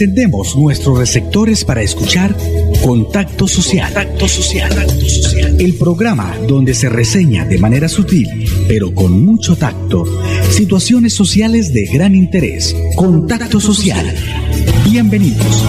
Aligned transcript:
Encendemos 0.00 0.54
nuestros 0.54 0.96
receptores 0.96 1.64
para 1.64 1.82
escuchar 1.82 2.32
Contacto 2.84 3.48
Social. 3.48 3.92
Contacto 3.92 4.28
Social. 4.28 4.70
El 5.58 5.74
programa 5.74 6.36
donde 6.46 6.72
se 6.72 6.88
reseña 6.88 7.44
de 7.44 7.58
manera 7.58 7.88
sutil, 7.88 8.28
pero 8.68 8.94
con 8.94 9.24
mucho 9.24 9.56
tacto, 9.56 10.04
situaciones 10.50 11.14
sociales 11.14 11.72
de 11.72 11.86
gran 11.86 12.14
interés. 12.14 12.76
Contacto 12.94 13.58
Social. 13.58 14.14
Bienvenidos. 14.88 15.64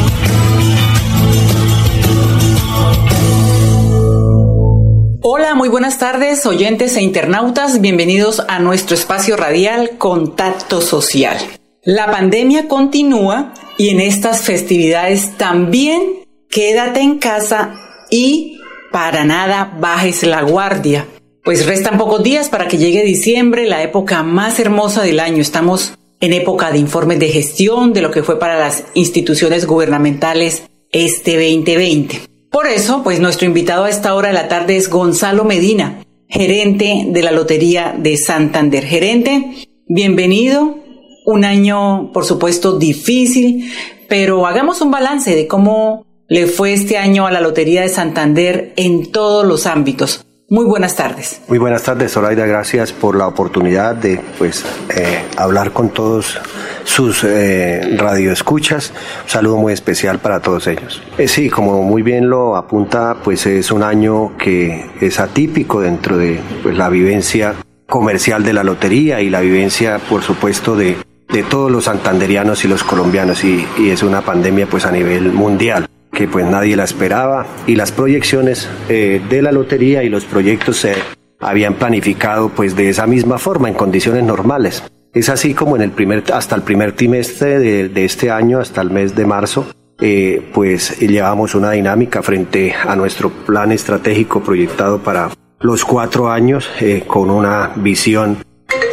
Hola, 5.24 5.56
muy 5.56 5.70
buenas 5.70 5.98
tardes, 5.98 6.46
oyentes 6.46 6.96
e 6.98 7.02
internautas. 7.02 7.82
Bienvenidos 7.82 8.44
a 8.48 8.60
nuestro 8.60 8.94
espacio 8.94 9.38
radial 9.38 9.98
Contacto 9.98 10.82
Social. 10.82 11.38
La 11.82 12.12
pandemia 12.12 12.68
continúa 12.68 13.54
y 13.80 13.90
en 13.90 14.02
estas 14.02 14.42
festividades 14.42 15.38
también 15.38 16.02
quédate 16.50 17.00
en 17.00 17.18
casa 17.18 17.76
y 18.12 18.60
para 18.92 19.24
nada 19.24 19.78
bajes 19.80 20.24
la 20.24 20.42
guardia. 20.42 21.08
Pues 21.46 21.66
restan 21.66 21.98
pocos 21.98 22.22
días 22.22 22.50
para 22.50 22.68
que 22.68 22.78
llegue 22.78 23.04
diciembre, 23.04 23.66
la 23.66 23.82
época 23.82 24.22
más 24.22 24.60
hermosa 24.60 25.02
del 25.04 25.22
año. 25.22 25.42
Estamos 25.42 25.94
en 26.20 26.34
época 26.34 26.72
de 26.72 26.80
informes 26.80 27.20
de 27.20 27.30
gestión 27.30 27.94
de 27.94 28.02
lo 28.02 28.12
que 28.12 28.22
fue 28.22 28.38
para 28.38 28.60
las 28.60 28.84
instituciones 28.96 29.66
gubernamentales 29.66 30.64
este 30.92 31.36
2020. 31.36 32.20
Por 32.52 32.68
eso, 32.68 33.02
pues 33.02 33.22
nuestro 33.22 33.48
invitado 33.48 33.86
a 33.86 33.90
esta 33.90 34.14
hora 34.14 34.28
de 34.28 34.34
la 34.34 34.50
tarde 34.50 34.76
es 34.76 34.90
Gonzalo 34.90 35.46
Medina, 35.46 36.04
gerente 36.28 37.06
de 37.08 37.24
la 37.24 37.32
Lotería 37.32 37.96
de 37.98 38.18
Santander. 38.18 38.86
Gerente, 38.86 39.70
bienvenido 39.88 40.89
un 41.32 41.46
año, 41.46 42.12
por 42.12 42.26
supuesto, 42.26 42.78
difícil, 42.78 43.72
pero 44.08 44.46
hagamos 44.48 44.82
un 44.82 44.92
balance 44.92 45.36
de 45.36 45.48
cómo 45.48 46.06
le 46.28 46.48
fue 46.48 46.74
este 46.74 46.98
año 46.98 47.26
a 47.26 47.32
la 47.32 47.42
Lotería 47.42 47.82
de 47.82 47.90
Santander 47.90 48.74
en 48.76 49.12
todos 49.12 49.46
los 49.46 49.66
ámbitos. 49.66 50.26
Muy 50.52 50.66
buenas 50.66 50.96
tardes. 50.96 51.42
Muy 51.48 51.60
buenas 51.60 51.84
tardes, 51.84 52.12
Zoraida. 52.12 52.48
Gracias 52.48 52.92
por 52.92 53.16
la 53.16 53.28
oportunidad 53.28 53.94
de 53.94 54.20
pues, 54.40 54.66
eh, 54.96 55.24
hablar 55.38 55.74
con 55.74 55.90
todos 55.90 56.40
sus 56.86 57.24
eh, 57.24 57.96
radioescuchas. 57.96 58.92
Un 59.26 59.30
saludo 59.30 59.58
muy 59.58 59.74
especial 59.74 60.18
para 60.18 60.40
todos 60.40 60.66
ellos. 60.66 61.04
Eh, 61.20 61.28
sí, 61.28 61.52
como 61.52 61.84
muy 61.84 62.02
bien 62.02 62.30
lo 62.32 62.56
apunta, 62.56 63.18
pues 63.24 63.46
es 63.46 63.70
un 63.72 63.84
año 63.84 64.36
que 64.38 64.90
es 65.00 65.20
atípico 65.20 65.82
dentro 65.82 66.18
de 66.18 66.40
pues, 66.64 66.76
la 66.76 66.90
vivencia 66.90 67.54
comercial 67.88 68.44
de 68.44 68.54
la 68.54 68.64
lotería 68.64 69.22
y 69.22 69.30
la 69.30 69.42
vivencia, 69.42 70.00
por 70.10 70.24
supuesto, 70.24 70.76
de 70.76 70.98
de 71.32 71.44
todos 71.44 71.72
los 71.72 71.86
santanderianos 71.86 72.66
y 72.66 72.68
los 72.68 72.84
colombianos 72.84 73.44
y, 73.44 73.66
es 73.80 74.04
una 74.04 74.22
pandemia 74.22 74.68
pues 74.68 74.86
a 74.86 74.92
nivel 74.92 75.32
mundial 75.32 75.88
que 76.12 76.28
pues 76.28 76.46
nadie 76.46 76.76
la 76.76 76.84
esperaba 76.84 77.46
y 77.68 77.76
las 77.76 77.92
proyecciones 77.92 78.68
eh, 78.90 79.22
de 79.30 79.42
la 79.42 79.52
lotería 79.52 80.04
y 80.04 80.10
los 80.10 80.26
proyectos 80.26 80.78
se 80.78 80.96
habían 81.40 81.76
planificado 81.76 82.50
pues 82.50 82.76
de 82.76 82.90
esa 82.90 83.06
misma 83.06 83.38
forma 83.38 83.70
en 83.70 83.76
condiciones 83.76 84.24
normales. 84.24 84.84
Es 85.14 85.30
así 85.30 85.54
como 85.54 85.76
en 85.76 85.84
el 85.84 85.92
primer, 85.92 86.24
hasta 86.34 86.56
el 86.56 86.64
primer 86.64 86.94
trimestre 86.94 87.60
de, 87.60 88.06
este 88.06 88.32
año, 88.32 88.60
hasta 88.60 88.82
el 88.82 88.90
mes 88.90 89.16
de 89.16 89.26
marzo, 89.26 89.68
eh, 90.02 90.42
pues 90.54 91.00
llevamos 91.00 91.56
una 91.56 91.72
dinámica 91.72 92.22
frente 92.22 92.74
a 92.74 92.96
nuestro 92.96 93.30
plan 93.30 93.72
estratégico 93.72 94.42
proyectado 94.42 95.00
para 95.00 95.30
los 95.62 95.86
cuatro 95.86 96.30
años 96.30 96.70
eh, 96.80 97.04
con 97.06 97.30
una 97.30 97.72
visión 97.76 98.38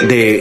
de, 0.08 0.40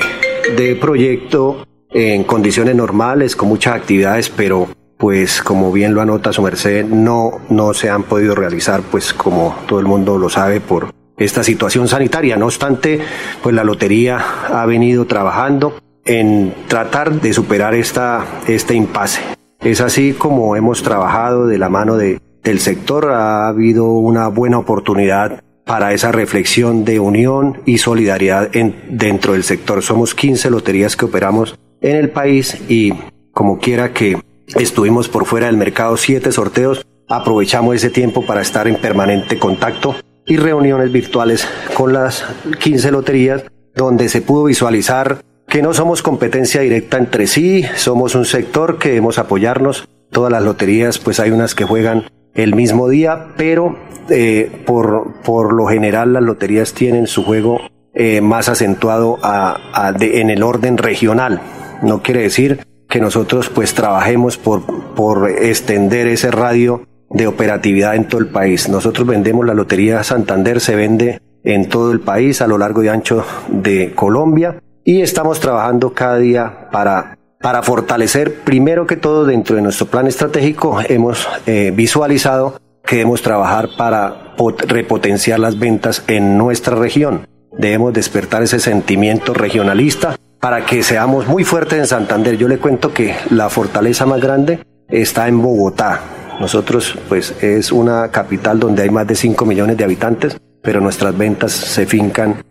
de 0.58 0.76
proyecto 0.76 1.66
en 1.96 2.26
condiciones 2.26 2.76
normales, 2.76 3.38
con 3.38 3.48
muchas 3.48 3.74
actividades, 3.74 4.30
pero 4.30 4.68
pues 4.98 5.42
como 5.42 5.72
bien 5.72 5.94
lo 5.94 6.02
anota 6.02 6.34
su 6.34 6.42
merced, 6.42 6.84
no, 6.84 7.40
no 7.50 7.74
se 7.74 7.90
han 7.90 8.04
podido 8.04 8.36
realizar, 8.36 8.82
pues 8.82 9.14
como 9.14 9.56
todo 9.66 9.80
el 9.80 9.86
mundo 9.86 10.18
lo 10.18 10.30
sabe, 10.30 10.60
por 10.60 10.94
esta 11.16 11.42
situación 11.42 11.88
sanitaria. 11.88 12.36
No 12.36 12.48
obstante, 12.48 13.00
pues 13.42 13.56
la 13.56 13.64
lotería 13.64 14.20
ha 14.50 14.66
venido 14.66 15.06
trabajando 15.06 15.78
en 16.04 16.54
tratar 16.68 17.22
de 17.22 17.32
superar 17.32 17.74
esta, 17.74 18.42
este 18.46 18.76
impasse. 18.76 19.22
Es 19.62 19.80
así 19.80 20.12
como 20.12 20.58
hemos 20.58 20.84
trabajado 20.84 21.48
de 21.48 21.58
la 21.58 21.70
mano 21.70 21.96
de, 21.96 22.20
del 22.44 22.60
sector, 22.60 23.10
ha 23.12 23.48
habido 23.48 23.94
una 23.94 24.28
buena 24.28 24.58
oportunidad 24.58 25.42
para 25.64 25.94
esa 25.94 26.12
reflexión 26.12 26.84
de 26.84 27.00
unión 27.00 27.62
y 27.66 27.78
solidaridad 27.78 28.54
en, 28.54 28.76
dentro 28.90 29.32
del 29.32 29.46
sector. 29.46 29.82
Somos 29.82 30.14
15 30.14 30.50
loterías 30.50 30.98
que 30.98 31.06
operamos 31.06 31.58
en 31.86 31.98
el 31.98 32.10
país 32.10 32.58
y 32.68 32.94
como 33.32 33.60
quiera 33.60 33.94
que 33.94 34.18
estuvimos 34.60 35.08
por 35.08 35.26
fuera 35.26 35.46
del 35.48 35.58
mercado 35.58 35.98
siete 35.98 36.32
sorteos, 36.32 36.86
aprovechamos 37.08 37.76
ese 37.76 37.92
tiempo 37.92 38.26
para 38.26 38.42
estar 38.42 38.68
en 38.68 38.78
permanente 38.78 39.38
contacto 39.38 39.96
y 40.26 40.38
reuniones 40.38 40.92
virtuales 40.92 41.48
con 41.76 41.94
las 41.94 42.26
15 42.60 42.92
loterías 42.92 43.44
donde 43.76 44.10
se 44.10 44.22
pudo 44.22 44.46
visualizar 44.46 45.20
que 45.48 45.62
no 45.62 45.74
somos 45.76 46.02
competencia 46.02 46.62
directa 46.62 46.98
entre 46.98 47.28
sí, 47.28 47.64
somos 47.76 48.16
un 48.16 48.26
sector 48.26 48.80
que 48.80 48.90
debemos 48.90 49.20
apoyarnos. 49.20 49.88
Todas 50.10 50.32
las 50.32 50.44
loterías, 50.44 50.98
pues 50.98 51.20
hay 51.20 51.30
unas 51.30 51.54
que 51.54 51.66
juegan 51.66 52.06
el 52.34 52.56
mismo 52.56 52.90
día, 52.90 53.28
pero 53.38 53.78
eh, 54.10 54.50
por, 54.66 55.22
por 55.24 55.54
lo 55.54 55.68
general 55.68 56.14
las 56.14 56.24
loterías 56.24 56.74
tienen 56.74 57.06
su 57.06 57.24
juego 57.24 57.62
eh, 57.94 58.22
más 58.22 58.50
acentuado 58.50 59.20
a, 59.22 59.94
en 60.00 60.30
el 60.30 60.44
orden 60.44 60.78
regional. 60.78 61.42
No 61.82 62.02
quiere 62.02 62.22
decir 62.22 62.66
que 62.90 63.00
nosotros 63.00 63.50
pues 63.50 63.74
trabajemos 63.74 64.38
por, 64.38 64.66
por 64.96 65.30
extender 65.30 66.08
ese 66.08 66.32
radio 66.32 66.84
de 67.10 67.28
operatividad 67.28 67.96
en 67.96 68.08
todo 68.08 68.22
el 68.22 68.28
país. 68.28 68.70
Nosotros 68.70 69.08
vendemos 69.08 69.46
la 69.46 69.54
Lotería 69.54 70.04
Santander, 70.04 70.60
se 70.60 70.76
vende 70.76 71.22
en 71.44 71.70
todo 71.70 71.92
el 71.92 72.00
país, 72.00 72.42
a 72.42 72.48
lo 72.48 72.58
largo 72.58 72.84
y 72.84 72.88
ancho 72.88 73.24
de 73.48 73.94
Colombia, 73.94 74.62
y 74.84 75.02
estamos 75.02 75.40
trabajando 75.40 75.94
cada 75.94 76.18
día 76.18 76.70
para, 76.72 77.18
para 77.40 77.64
fortalecer, 77.64 78.42
primero 78.44 78.88
que 78.88 78.98
todo, 78.98 79.26
dentro 79.26 79.56
de 79.56 79.62
nuestro 79.62 79.88
plan 79.88 80.08
estratégico, 80.08 80.80
hemos 80.88 81.28
eh, 81.46 81.72
visualizado 81.76 82.60
que 82.84 82.98
debemos 82.98 83.22
trabajar 83.22 83.70
para 83.78 84.34
repotenciar 84.68 85.40
las 85.40 85.58
ventas 85.58 86.04
en 86.08 86.38
nuestra 86.38 86.76
región. 86.76 87.28
Debemos 87.58 87.94
despertar 87.94 88.44
ese 88.44 88.60
sentimiento 88.60 89.34
regionalista 89.34 90.18
para 90.40 90.66
que 90.66 90.84
seamos 90.84 91.28
muy 91.28 91.44
fuertes 91.44 91.80
en 91.80 91.88
Santander. 91.88 92.38
Yo 92.38 92.48
le 92.48 92.58
cuento 92.58 92.94
que 92.94 93.16
la 93.30 93.50
fortaleza 93.50 94.06
más 94.06 94.22
grande 94.22 94.60
está 94.90 95.28
en 95.28 95.42
Bogotá. 95.42 96.02
Nosotros, 96.40 96.98
pues, 97.08 97.34
es 97.42 97.72
una 97.72 98.10
capital 98.12 98.60
donde 98.60 98.84
hay 98.84 98.90
más 98.90 99.08
de 99.08 99.16
5 99.16 99.46
millones 99.46 99.78
de 99.78 99.86
habitantes, 99.86 100.38
pero 100.62 100.82
nuestras 100.82 101.18
ventas 101.18 101.54
se 101.54 101.86
fincan 101.86 102.44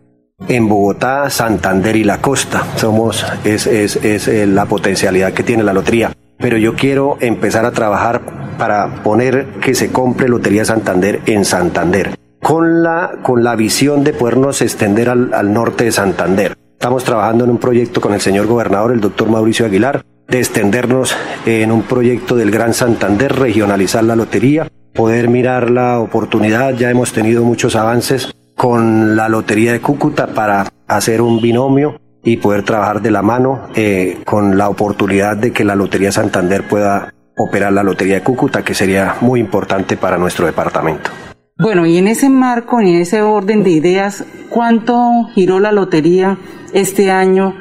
en 0.48 0.68
Bogotá, 0.68 1.28
Santander 1.30 1.96
y 1.96 2.04
la 2.04 2.20
costa. 2.20 2.64
Somos, 2.76 3.24
es, 3.44 3.66
es, 3.66 3.96
es 3.96 4.26
eh, 4.26 4.46
la 4.46 4.66
potencialidad 4.66 5.32
que 5.32 5.42
tiene 5.42 5.62
la 5.62 5.72
lotería. 5.72 6.12
Pero 6.38 6.58
yo 6.58 6.74
quiero 6.74 7.16
empezar 7.20 7.64
a 7.64 7.70
trabajar 7.70 8.22
para 8.58 9.02
poner 9.02 9.46
que 9.60 9.74
se 9.74 9.92
compre 9.92 10.28
Lotería 10.28 10.64
Santander 10.64 11.20
en 11.26 11.44
Santander, 11.44 12.16
con 12.44 12.82
la, 12.82 13.12
con 13.22 13.42
la 13.42 13.56
visión 13.56 14.04
de 14.04 14.12
podernos 14.12 14.60
extender 14.60 15.08
al, 15.08 15.32
al 15.32 15.54
norte 15.54 15.84
de 15.84 15.92
Santander. 15.92 16.54
Estamos 16.74 17.02
trabajando 17.02 17.44
en 17.44 17.50
un 17.50 17.56
proyecto 17.56 18.02
con 18.02 18.12
el 18.12 18.20
señor 18.20 18.46
gobernador, 18.46 18.92
el 18.92 19.00
doctor 19.00 19.30
Mauricio 19.30 19.64
Aguilar, 19.64 20.04
de 20.28 20.40
extendernos 20.40 21.16
en 21.46 21.72
un 21.72 21.84
proyecto 21.84 22.36
del 22.36 22.50
Gran 22.50 22.74
Santander, 22.74 23.34
regionalizar 23.34 24.04
la 24.04 24.14
lotería, 24.14 24.68
poder 24.92 25.28
mirar 25.28 25.70
la 25.70 25.98
oportunidad. 26.00 26.74
Ya 26.74 26.90
hemos 26.90 27.14
tenido 27.14 27.44
muchos 27.44 27.76
avances 27.76 28.30
con 28.54 29.16
la 29.16 29.30
Lotería 29.30 29.72
de 29.72 29.80
Cúcuta 29.80 30.26
para 30.26 30.66
hacer 30.86 31.22
un 31.22 31.40
binomio 31.40 31.98
y 32.22 32.36
poder 32.36 32.62
trabajar 32.62 33.00
de 33.00 33.10
la 33.10 33.22
mano 33.22 33.68
eh, 33.74 34.18
con 34.26 34.58
la 34.58 34.68
oportunidad 34.68 35.38
de 35.38 35.50
que 35.50 35.64
la 35.64 35.76
Lotería 35.76 36.12
Santander 36.12 36.68
pueda 36.68 37.14
operar 37.38 37.72
la 37.72 37.82
Lotería 37.82 38.16
de 38.16 38.22
Cúcuta, 38.22 38.62
que 38.62 38.74
sería 38.74 39.16
muy 39.22 39.40
importante 39.40 39.96
para 39.96 40.18
nuestro 40.18 40.44
departamento. 40.44 41.10
Bueno, 41.56 41.86
y 41.86 41.98
en 41.98 42.08
ese 42.08 42.28
marco, 42.28 42.80
en 42.80 42.88
ese 42.88 43.22
orden 43.22 43.62
de 43.62 43.70
ideas, 43.70 44.24
¿cuánto 44.50 45.28
giró 45.34 45.60
la 45.60 45.70
lotería 45.70 46.36
este 46.72 47.12
año 47.12 47.54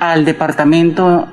al 0.00 0.26
departamento, 0.26 1.26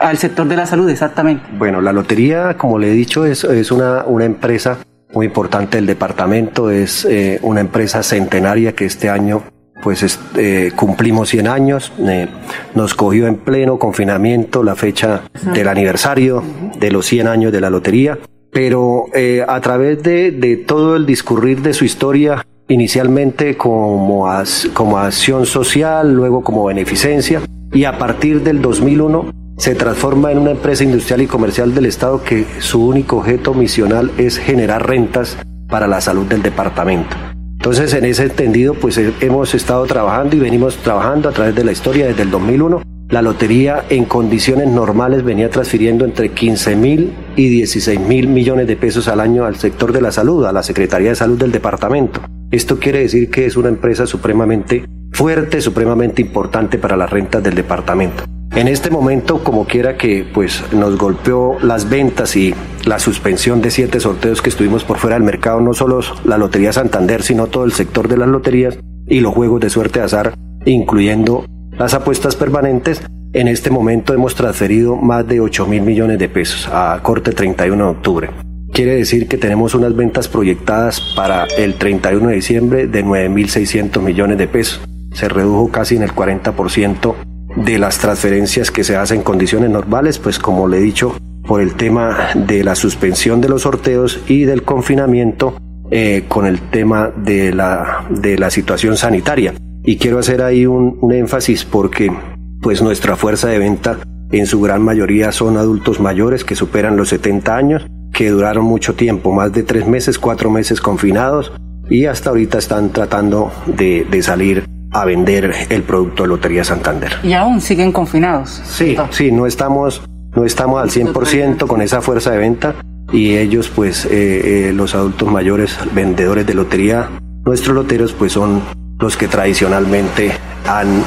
al 0.00 0.16
sector 0.16 0.48
de 0.48 0.56
la 0.56 0.64
salud 0.64 0.88
exactamente? 0.88 1.44
Bueno, 1.58 1.82
la 1.82 1.92
lotería, 1.92 2.56
como 2.56 2.78
le 2.78 2.88
he 2.88 2.92
dicho, 2.92 3.26
es, 3.26 3.44
es 3.44 3.70
una, 3.70 4.04
una 4.06 4.24
empresa 4.24 4.78
muy 5.12 5.26
importante 5.26 5.76
del 5.76 5.84
departamento, 5.84 6.70
es 6.70 7.04
eh, 7.04 7.38
una 7.42 7.60
empresa 7.60 8.02
centenaria 8.02 8.74
que 8.74 8.86
este 8.86 9.10
año 9.10 9.42
pues 9.82 10.18
eh, 10.36 10.72
cumplimos 10.74 11.28
100 11.28 11.46
años, 11.46 11.92
eh, 12.00 12.28
nos 12.74 12.94
cogió 12.94 13.26
en 13.26 13.36
pleno 13.36 13.78
confinamiento 13.78 14.62
la 14.62 14.76
fecha 14.76 15.22
del 15.54 15.68
aniversario 15.68 16.42
de 16.78 16.90
los 16.90 17.04
100 17.06 17.28
años 17.28 17.52
de 17.52 17.60
la 17.60 17.70
lotería 17.70 18.18
pero 18.52 19.06
eh, 19.14 19.44
a 19.46 19.60
través 19.60 20.02
de, 20.02 20.30
de, 20.30 20.56
todo 20.56 20.96
el 20.96 21.06
discurrir 21.06 21.62
de 21.62 21.72
su 21.72 21.84
historia, 21.84 22.46
inicialmente 22.68 23.56
como, 23.56 24.28
como 24.74 24.98
acción 24.98 25.46
social, 25.46 26.12
luego 26.12 26.42
como 26.42 26.64
beneficencia, 26.64 27.42
y 27.72 27.84
a 27.84 27.98
partir 27.98 28.42
del 28.42 28.60
2001 28.60 29.32
se 29.56 29.74
transforma 29.74 30.32
en 30.32 30.38
una 30.38 30.52
empresa 30.52 30.84
industrial 30.84 31.22
y 31.22 31.26
comercial 31.26 31.74
del 31.74 31.86
Estado 31.86 32.24
que 32.24 32.46
su 32.60 32.84
único 32.86 33.18
objeto 33.18 33.54
misional 33.54 34.10
es 34.16 34.38
generar 34.38 34.88
rentas 34.88 35.36
para 35.68 35.86
la 35.86 36.00
salud 36.00 36.26
del 36.26 36.42
departamento. 36.42 37.16
Entonces, 37.60 37.92
en 37.92 38.06
ese 38.06 38.24
entendido, 38.24 38.72
pues 38.72 38.96
eh, 38.96 39.12
hemos 39.20 39.54
estado 39.54 39.84
trabajando 39.84 40.34
y 40.34 40.38
venimos 40.38 40.78
trabajando 40.78 41.28
a 41.28 41.32
través 41.32 41.54
de 41.54 41.62
la 41.62 41.72
historia 41.72 42.06
desde 42.06 42.22
el 42.22 42.30
2001. 42.30 42.82
La 43.10 43.22
lotería 43.22 43.84
en 43.88 44.04
condiciones 44.04 44.68
normales 44.68 45.24
venía 45.24 45.50
transfiriendo 45.50 46.04
entre 46.04 46.28
15 46.28 46.76
mil 46.76 47.12
y 47.34 47.48
16 47.48 47.98
mil 47.98 48.28
millones 48.28 48.68
de 48.68 48.76
pesos 48.76 49.08
al 49.08 49.18
año 49.18 49.44
al 49.44 49.56
sector 49.56 49.92
de 49.92 50.00
la 50.00 50.12
salud, 50.12 50.44
a 50.44 50.52
la 50.52 50.62
Secretaría 50.62 51.08
de 51.08 51.16
Salud 51.16 51.36
del 51.36 51.50
departamento. 51.50 52.20
Esto 52.52 52.78
quiere 52.78 53.00
decir 53.00 53.28
que 53.28 53.46
es 53.46 53.56
una 53.56 53.68
empresa 53.68 54.06
supremamente 54.06 54.84
fuerte, 55.10 55.60
supremamente 55.60 56.22
importante 56.22 56.78
para 56.78 56.96
las 56.96 57.10
rentas 57.10 57.42
del 57.42 57.56
departamento. 57.56 58.22
En 58.54 58.68
este 58.68 58.90
momento, 58.90 59.42
como 59.42 59.64
quiera 59.64 59.96
que 59.96 60.24
pues 60.32 60.62
nos 60.72 60.96
golpeó 60.96 61.58
las 61.62 61.90
ventas 61.90 62.36
y 62.36 62.54
la 62.84 63.00
suspensión 63.00 63.60
de 63.60 63.72
siete 63.72 63.98
sorteos 63.98 64.40
que 64.40 64.50
estuvimos 64.50 64.84
por 64.84 64.98
fuera 64.98 65.16
del 65.16 65.24
mercado, 65.24 65.60
no 65.60 65.74
solo 65.74 66.00
la 66.24 66.38
Lotería 66.38 66.72
Santander, 66.72 67.22
sino 67.22 67.48
todo 67.48 67.64
el 67.64 67.72
sector 67.72 68.06
de 68.06 68.18
las 68.18 68.28
loterías 68.28 68.78
y 69.08 69.18
los 69.18 69.34
juegos 69.34 69.60
de 69.60 69.70
suerte 69.70 70.00
azar, 70.00 70.34
incluyendo 70.64 71.44
las 71.80 71.94
apuestas 71.94 72.36
permanentes, 72.36 73.00
en 73.32 73.48
este 73.48 73.70
momento 73.70 74.12
hemos 74.12 74.34
transferido 74.34 74.96
más 74.96 75.26
de 75.26 75.40
8 75.40 75.66
mil 75.66 75.80
millones 75.80 76.18
de 76.18 76.28
pesos 76.28 76.68
a 76.70 77.00
corte 77.02 77.32
31 77.32 77.82
de 77.82 77.90
octubre. 77.90 78.30
Quiere 78.70 78.96
decir 78.96 79.28
que 79.28 79.38
tenemos 79.38 79.74
unas 79.74 79.96
ventas 79.96 80.28
proyectadas 80.28 81.00
para 81.16 81.46
el 81.46 81.76
31 81.76 82.28
de 82.28 82.34
diciembre 82.34 82.86
de 82.86 83.02
9.600 83.02 84.02
millones 84.02 84.36
de 84.36 84.46
pesos. 84.46 84.82
Se 85.14 85.30
redujo 85.30 85.70
casi 85.70 85.96
en 85.96 86.02
el 86.02 86.10
40% 86.10 87.14
de 87.56 87.78
las 87.78 87.98
transferencias 87.98 88.70
que 88.70 88.84
se 88.84 88.96
hacen 88.96 89.18
en 89.18 89.24
condiciones 89.24 89.70
normales, 89.70 90.18
pues 90.18 90.38
como 90.38 90.68
le 90.68 90.76
he 90.76 90.82
dicho, 90.82 91.16
por 91.48 91.62
el 91.62 91.76
tema 91.76 92.28
de 92.34 92.62
la 92.62 92.74
suspensión 92.74 93.40
de 93.40 93.48
los 93.48 93.62
sorteos 93.62 94.20
y 94.28 94.44
del 94.44 94.64
confinamiento 94.64 95.56
eh, 95.90 96.24
con 96.28 96.44
el 96.44 96.60
tema 96.60 97.10
de 97.16 97.54
la, 97.54 98.04
de 98.10 98.36
la 98.36 98.50
situación 98.50 98.98
sanitaria. 98.98 99.54
Y 99.82 99.96
quiero 99.96 100.18
hacer 100.18 100.42
ahí 100.42 100.66
un, 100.66 100.98
un 101.00 101.12
énfasis 101.12 101.64
porque 101.64 102.12
pues 102.60 102.82
nuestra 102.82 103.16
fuerza 103.16 103.48
de 103.48 103.58
venta 103.58 103.98
en 104.30 104.46
su 104.46 104.60
gran 104.60 104.82
mayoría 104.82 105.32
son 105.32 105.56
adultos 105.56 106.00
mayores 106.00 106.44
que 106.44 106.54
superan 106.54 106.96
los 106.96 107.08
70 107.08 107.56
años, 107.56 107.86
que 108.12 108.30
duraron 108.30 108.64
mucho 108.64 108.94
tiempo, 108.94 109.32
más 109.32 109.52
de 109.52 109.62
tres 109.62 109.86
meses, 109.86 110.18
cuatro 110.18 110.50
meses 110.50 110.80
confinados 110.80 111.52
y 111.88 112.06
hasta 112.06 112.30
ahorita 112.30 112.58
están 112.58 112.90
tratando 112.90 113.50
de, 113.66 114.06
de 114.08 114.22
salir 114.22 114.64
a 114.92 115.04
vender 115.04 115.52
el 115.68 115.82
producto 115.82 116.22
de 116.22 116.28
Lotería 116.28 116.64
Santander. 116.64 117.12
¿Y 117.22 117.32
aún 117.32 117.60
siguen 117.60 117.92
confinados? 117.92 118.62
Sí, 118.64 118.96
sí, 119.10 119.32
no 119.32 119.46
estamos, 119.46 120.02
no 120.34 120.44
estamos 120.44 120.82
al 120.82 120.90
100% 120.90 121.66
con 121.66 121.82
esa 121.82 122.00
fuerza 122.00 122.30
de 122.30 122.38
venta 122.38 122.74
y 123.12 123.36
ellos 123.36 123.70
pues 123.74 124.04
eh, 124.06 124.68
eh, 124.68 124.72
los 124.72 124.94
adultos 124.94 125.30
mayores 125.30 125.76
vendedores 125.94 126.46
de 126.46 126.54
lotería, 126.54 127.08
nuestros 127.44 127.74
loteros 127.74 128.12
pues 128.12 128.32
son 128.32 128.62
los 129.00 129.16
que 129.16 129.28
tradicionalmente 129.28 130.32
han 130.66 131.04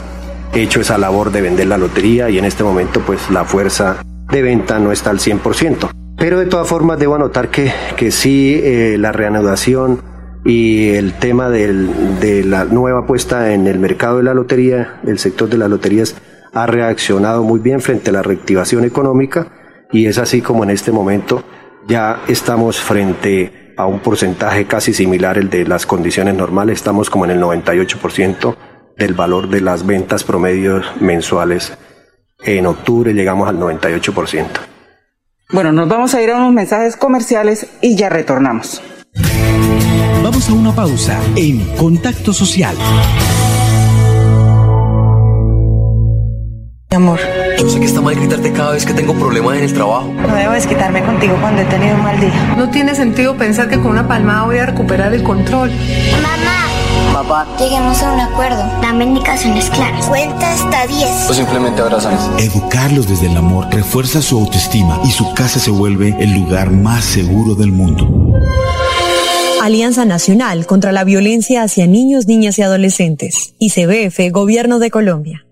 hecho 0.53 0.81
esa 0.81 0.97
labor 0.97 1.31
de 1.31 1.41
vender 1.41 1.67
la 1.67 1.77
lotería 1.77 2.29
y 2.29 2.37
en 2.37 2.45
este 2.45 2.63
momento 2.63 3.01
pues 3.01 3.29
la 3.29 3.45
fuerza 3.45 3.97
de 4.31 4.41
venta 4.41 4.79
no 4.79 4.91
está 4.91 5.09
al 5.09 5.19
100%. 5.19 5.89
Pero 6.17 6.39
de 6.39 6.45
todas 6.45 6.67
formas 6.67 6.99
debo 6.99 7.15
anotar 7.15 7.49
que, 7.49 7.71
que 7.97 8.11
sí 8.11 8.59
eh, 8.63 8.97
la 8.99 9.11
reanudación 9.11 10.01
y 10.45 10.89
el 10.89 11.13
tema 11.13 11.49
de 11.49 12.43
la 12.45 12.65
nueva 12.65 13.01
apuesta 13.01 13.53
en 13.53 13.67
el 13.67 13.79
mercado 13.79 14.17
de 14.17 14.23
la 14.23 14.33
lotería, 14.33 14.99
el 15.05 15.17
sector 15.17 15.49
de 15.49 15.57
las 15.57 15.69
loterías 15.69 16.15
ha 16.53 16.65
reaccionado 16.65 17.43
muy 17.43 17.59
bien 17.59 17.81
frente 17.81 18.09
a 18.09 18.13
la 18.13 18.21
reactivación 18.21 18.83
económica 18.83 19.47
y 19.91 20.05
es 20.07 20.17
así 20.17 20.41
como 20.41 20.63
en 20.63 20.69
este 20.69 20.91
momento 20.91 21.43
ya 21.87 22.21
estamos 22.27 22.79
frente 22.79 23.62
a 23.77 23.85
un 23.85 23.99
porcentaje 23.99 24.65
casi 24.65 24.93
similar 24.93 25.37
al 25.37 25.49
de 25.49 25.65
las 25.65 25.85
condiciones 25.85 26.35
normales, 26.35 26.77
estamos 26.77 27.09
como 27.09 27.25
en 27.25 27.31
el 27.31 27.41
98% 27.41 28.55
del 28.97 29.13
valor 29.13 29.49
de 29.49 29.61
las 29.61 29.85
ventas 29.85 30.23
promedios 30.23 30.85
mensuales. 30.99 31.77
En 32.43 32.65
octubre 32.65 33.13
llegamos 33.13 33.47
al 33.49 33.59
98%. 33.59 34.47
Bueno, 35.51 35.71
nos 35.71 35.87
vamos 35.87 36.13
a 36.13 36.21
ir 36.21 36.31
a 36.31 36.37
unos 36.37 36.53
mensajes 36.53 36.95
comerciales 36.95 37.67
y 37.81 37.95
ya 37.95 38.09
retornamos. 38.09 38.81
Vamos 40.23 40.49
a 40.49 40.53
una 40.53 40.73
pausa 40.73 41.19
en 41.35 41.59
Contacto 41.75 42.33
Social. 42.33 42.75
Yo 47.63 47.69
sé 47.69 47.79
que 47.79 47.85
está 47.85 48.01
mal 48.01 48.13
gritarte 48.13 48.51
cada 48.51 48.73
vez 48.73 48.85
que 48.85 48.93
tengo 48.93 49.13
problemas 49.13 49.55
en 49.55 49.63
el 49.63 49.73
trabajo. 49.73 50.11
No 50.11 50.35
debo 50.35 50.51
desquitarme 50.51 51.01
contigo 51.01 51.37
cuando 51.39 51.61
he 51.61 51.65
tenido 51.65 51.95
un 51.95 52.03
mal 52.03 52.19
día. 52.19 52.55
No 52.57 52.69
tiene 52.69 52.93
sentido 52.93 53.37
pensar 53.37 53.69
que 53.69 53.77
con 53.77 53.87
una 53.87 54.05
palmada 54.05 54.43
voy 54.43 54.57
a 54.57 54.65
recuperar 54.65 55.13
el 55.13 55.23
control. 55.23 55.71
Mamá. 56.11 57.13
Papá. 57.13 57.47
Lleguemos 57.57 58.03
a 58.03 58.11
un 58.11 58.19
acuerdo. 58.19 58.61
Dame 58.81 59.05
indicaciones 59.05 59.69
claras. 59.69 60.05
Cuenta 60.07 60.51
hasta 60.51 60.87
10. 60.87 61.29
O 61.29 61.33
simplemente 61.33 61.81
abrazarnos. 61.81 62.37
Educarlos 62.37 63.07
desde 63.07 63.27
el 63.27 63.37
amor 63.37 63.67
refuerza 63.71 64.21
su 64.21 64.39
autoestima 64.39 64.99
y 65.05 65.11
su 65.11 65.33
casa 65.33 65.57
se 65.61 65.71
vuelve 65.71 66.17
el 66.19 66.33
lugar 66.33 66.69
más 66.69 67.05
seguro 67.05 67.55
del 67.55 67.71
mundo. 67.71 68.41
Alianza 69.61 70.03
Nacional 70.03 70.65
contra 70.65 70.91
la 70.91 71.05
Violencia 71.05 71.63
hacia 71.63 71.87
Niños, 71.87 72.27
Niñas 72.27 72.59
y 72.59 72.63
Adolescentes. 72.63 73.55
ICBF, 73.59 74.33
Gobierno 74.33 74.79
de 74.79 74.91
Colombia. 74.91 75.45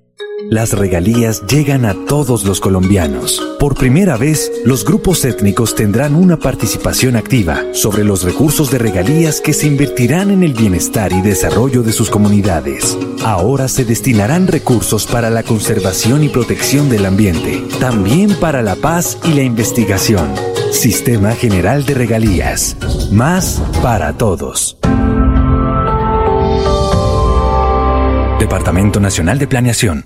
Las 0.49 0.73
regalías 0.73 1.45
llegan 1.47 1.85
a 1.85 1.93
todos 2.05 2.45
los 2.45 2.59
colombianos. 2.59 3.41
Por 3.59 3.75
primera 3.75 4.17
vez, 4.17 4.51
los 4.65 4.83
grupos 4.83 5.23
étnicos 5.23 5.75
tendrán 5.75 6.15
una 6.15 6.37
participación 6.37 7.15
activa 7.15 7.63
sobre 7.73 8.03
los 8.03 8.23
recursos 8.23 8.71
de 8.71 8.77
regalías 8.77 9.39
que 9.39 9.53
se 9.53 9.67
invertirán 9.67 10.31
en 10.31 10.43
el 10.43 10.53
bienestar 10.53 11.13
y 11.13 11.21
desarrollo 11.21 11.83
de 11.83 11.93
sus 11.93 12.09
comunidades. 12.09 12.97
Ahora 13.23 13.67
se 13.67 13.85
destinarán 13.85 14.47
recursos 14.47 15.05
para 15.05 15.29
la 15.29 15.43
conservación 15.43 16.23
y 16.23 16.29
protección 16.29 16.89
del 16.89 17.05
ambiente, 17.05 17.63
también 17.79 18.35
para 18.39 18.61
la 18.61 18.75
paz 18.75 19.17
y 19.23 19.33
la 19.33 19.43
investigación. 19.43 20.33
Sistema 20.71 21.33
General 21.33 21.85
de 21.85 21.93
Regalías. 21.93 22.75
Más 23.11 23.61
para 23.81 24.17
todos. 24.17 24.77
Departamento 28.39 28.99
Nacional 28.99 29.37
de 29.37 29.47
Planeación. 29.47 30.05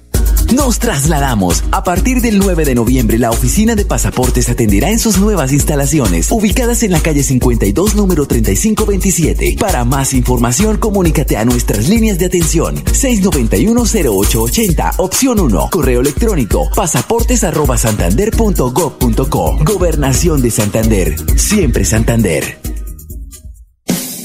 Nos 0.53 0.79
trasladamos. 0.79 1.63
A 1.71 1.83
partir 1.83 2.21
del 2.21 2.39
9 2.39 2.63
de 2.65 2.75
noviembre, 2.75 3.17
la 3.17 3.31
oficina 3.31 3.75
de 3.75 3.85
pasaportes 3.85 4.49
atenderá 4.49 4.91
en 4.91 4.99
sus 4.99 5.17
nuevas 5.17 5.51
instalaciones, 5.51 6.31
ubicadas 6.31 6.83
en 6.83 6.91
la 6.91 6.99
calle 6.99 7.23
52, 7.23 7.95
número 7.95 8.27
3527. 8.27 9.55
Para 9.59 9.83
más 9.85 10.13
información, 10.13 10.77
comunícate 10.77 11.37
a 11.37 11.45
nuestras 11.45 11.89
líneas 11.89 12.19
de 12.19 12.25
atención 12.25 12.75
691-0880, 12.83 14.95
opción 14.97 15.39
1, 15.39 15.69
correo 15.71 16.01
electrónico 16.01 16.69
pasaportes@santander.gov.co. 16.75 19.57
Gobernación 19.63 20.41
de 20.41 20.51
Santander. 20.51 21.15
Siempre 21.37 21.85
Santander. 21.85 22.59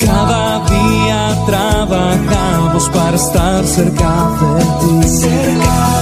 Cada 0.00 0.66
día 0.68 1.44
trabajamos 1.46 2.88
para 2.88 3.16
estar 3.16 3.64
cerca 3.66 4.30
de 4.56 4.64
ti. 4.64 5.08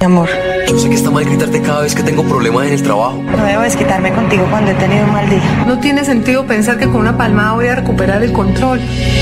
Mi 0.00 0.06
amor. 0.06 0.30
Yo 0.66 0.78
sé 0.78 0.88
que 0.88 0.94
está 0.94 1.10
mal 1.10 1.26
gritarte 1.26 1.60
cada 1.60 1.82
vez 1.82 1.94
que 1.94 2.02
tengo 2.02 2.22
problemas 2.22 2.66
en 2.66 2.72
el 2.72 2.82
trabajo. 2.82 3.22
No 3.22 3.44
debo 3.44 3.60
desquitarme 3.60 4.10
contigo 4.14 4.46
cuando 4.50 4.70
he 4.70 4.74
tenido 4.74 5.04
un 5.04 5.12
mal 5.12 5.28
día. 5.28 5.64
No 5.66 5.78
tiene 5.78 6.06
sentido 6.06 6.46
pensar 6.46 6.78
que 6.78 6.86
con 6.86 6.96
una 7.02 7.18
palmada 7.18 7.52
voy 7.52 7.66
a 7.66 7.74
recuperar 7.74 8.22
el 8.22 8.32
control. 8.32 8.80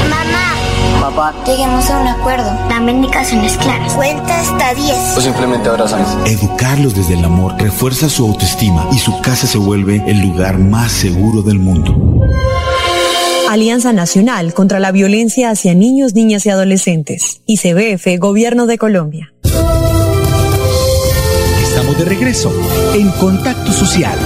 Mamá. 0.08 0.54
Papá. 1.00 1.34
Lleguemos 1.44 1.90
a 1.90 2.00
un 2.00 2.06
acuerdo. 2.06 2.48
Dame 2.68 2.92
indicaciones 2.92 3.56
claras. 3.56 3.92
Cuenta 3.94 4.38
hasta 4.38 4.72
10. 4.74 5.16
O 5.16 5.20
simplemente 5.20 5.68
abrazarnos. 5.68 6.30
Educarlos 6.30 6.94
desde 6.94 7.14
el 7.14 7.24
amor 7.24 7.56
refuerza 7.58 8.08
su 8.08 8.26
autoestima 8.26 8.86
y 8.92 8.98
su 8.98 9.20
casa 9.20 9.48
se 9.48 9.58
vuelve 9.58 10.04
el 10.06 10.20
lugar 10.20 10.58
más 10.58 10.92
seguro 10.92 11.42
del 11.42 11.58
mundo. 11.58 12.24
Alianza 13.50 13.94
Nacional 13.94 14.52
contra 14.52 14.78
la 14.78 14.92
Violencia 14.92 15.50
hacia 15.50 15.74
Niños, 15.74 16.14
Niñas 16.14 16.44
y 16.44 16.50
Adolescentes. 16.50 17.40
ICBF, 17.46 18.18
Gobierno 18.18 18.66
de 18.66 18.76
Colombia. 18.76 19.32
Estamos 21.88 22.06
de 22.06 22.16
regreso 22.16 22.52
en 22.94 23.10
Contacto 23.12 23.72
Social. 23.72 24.18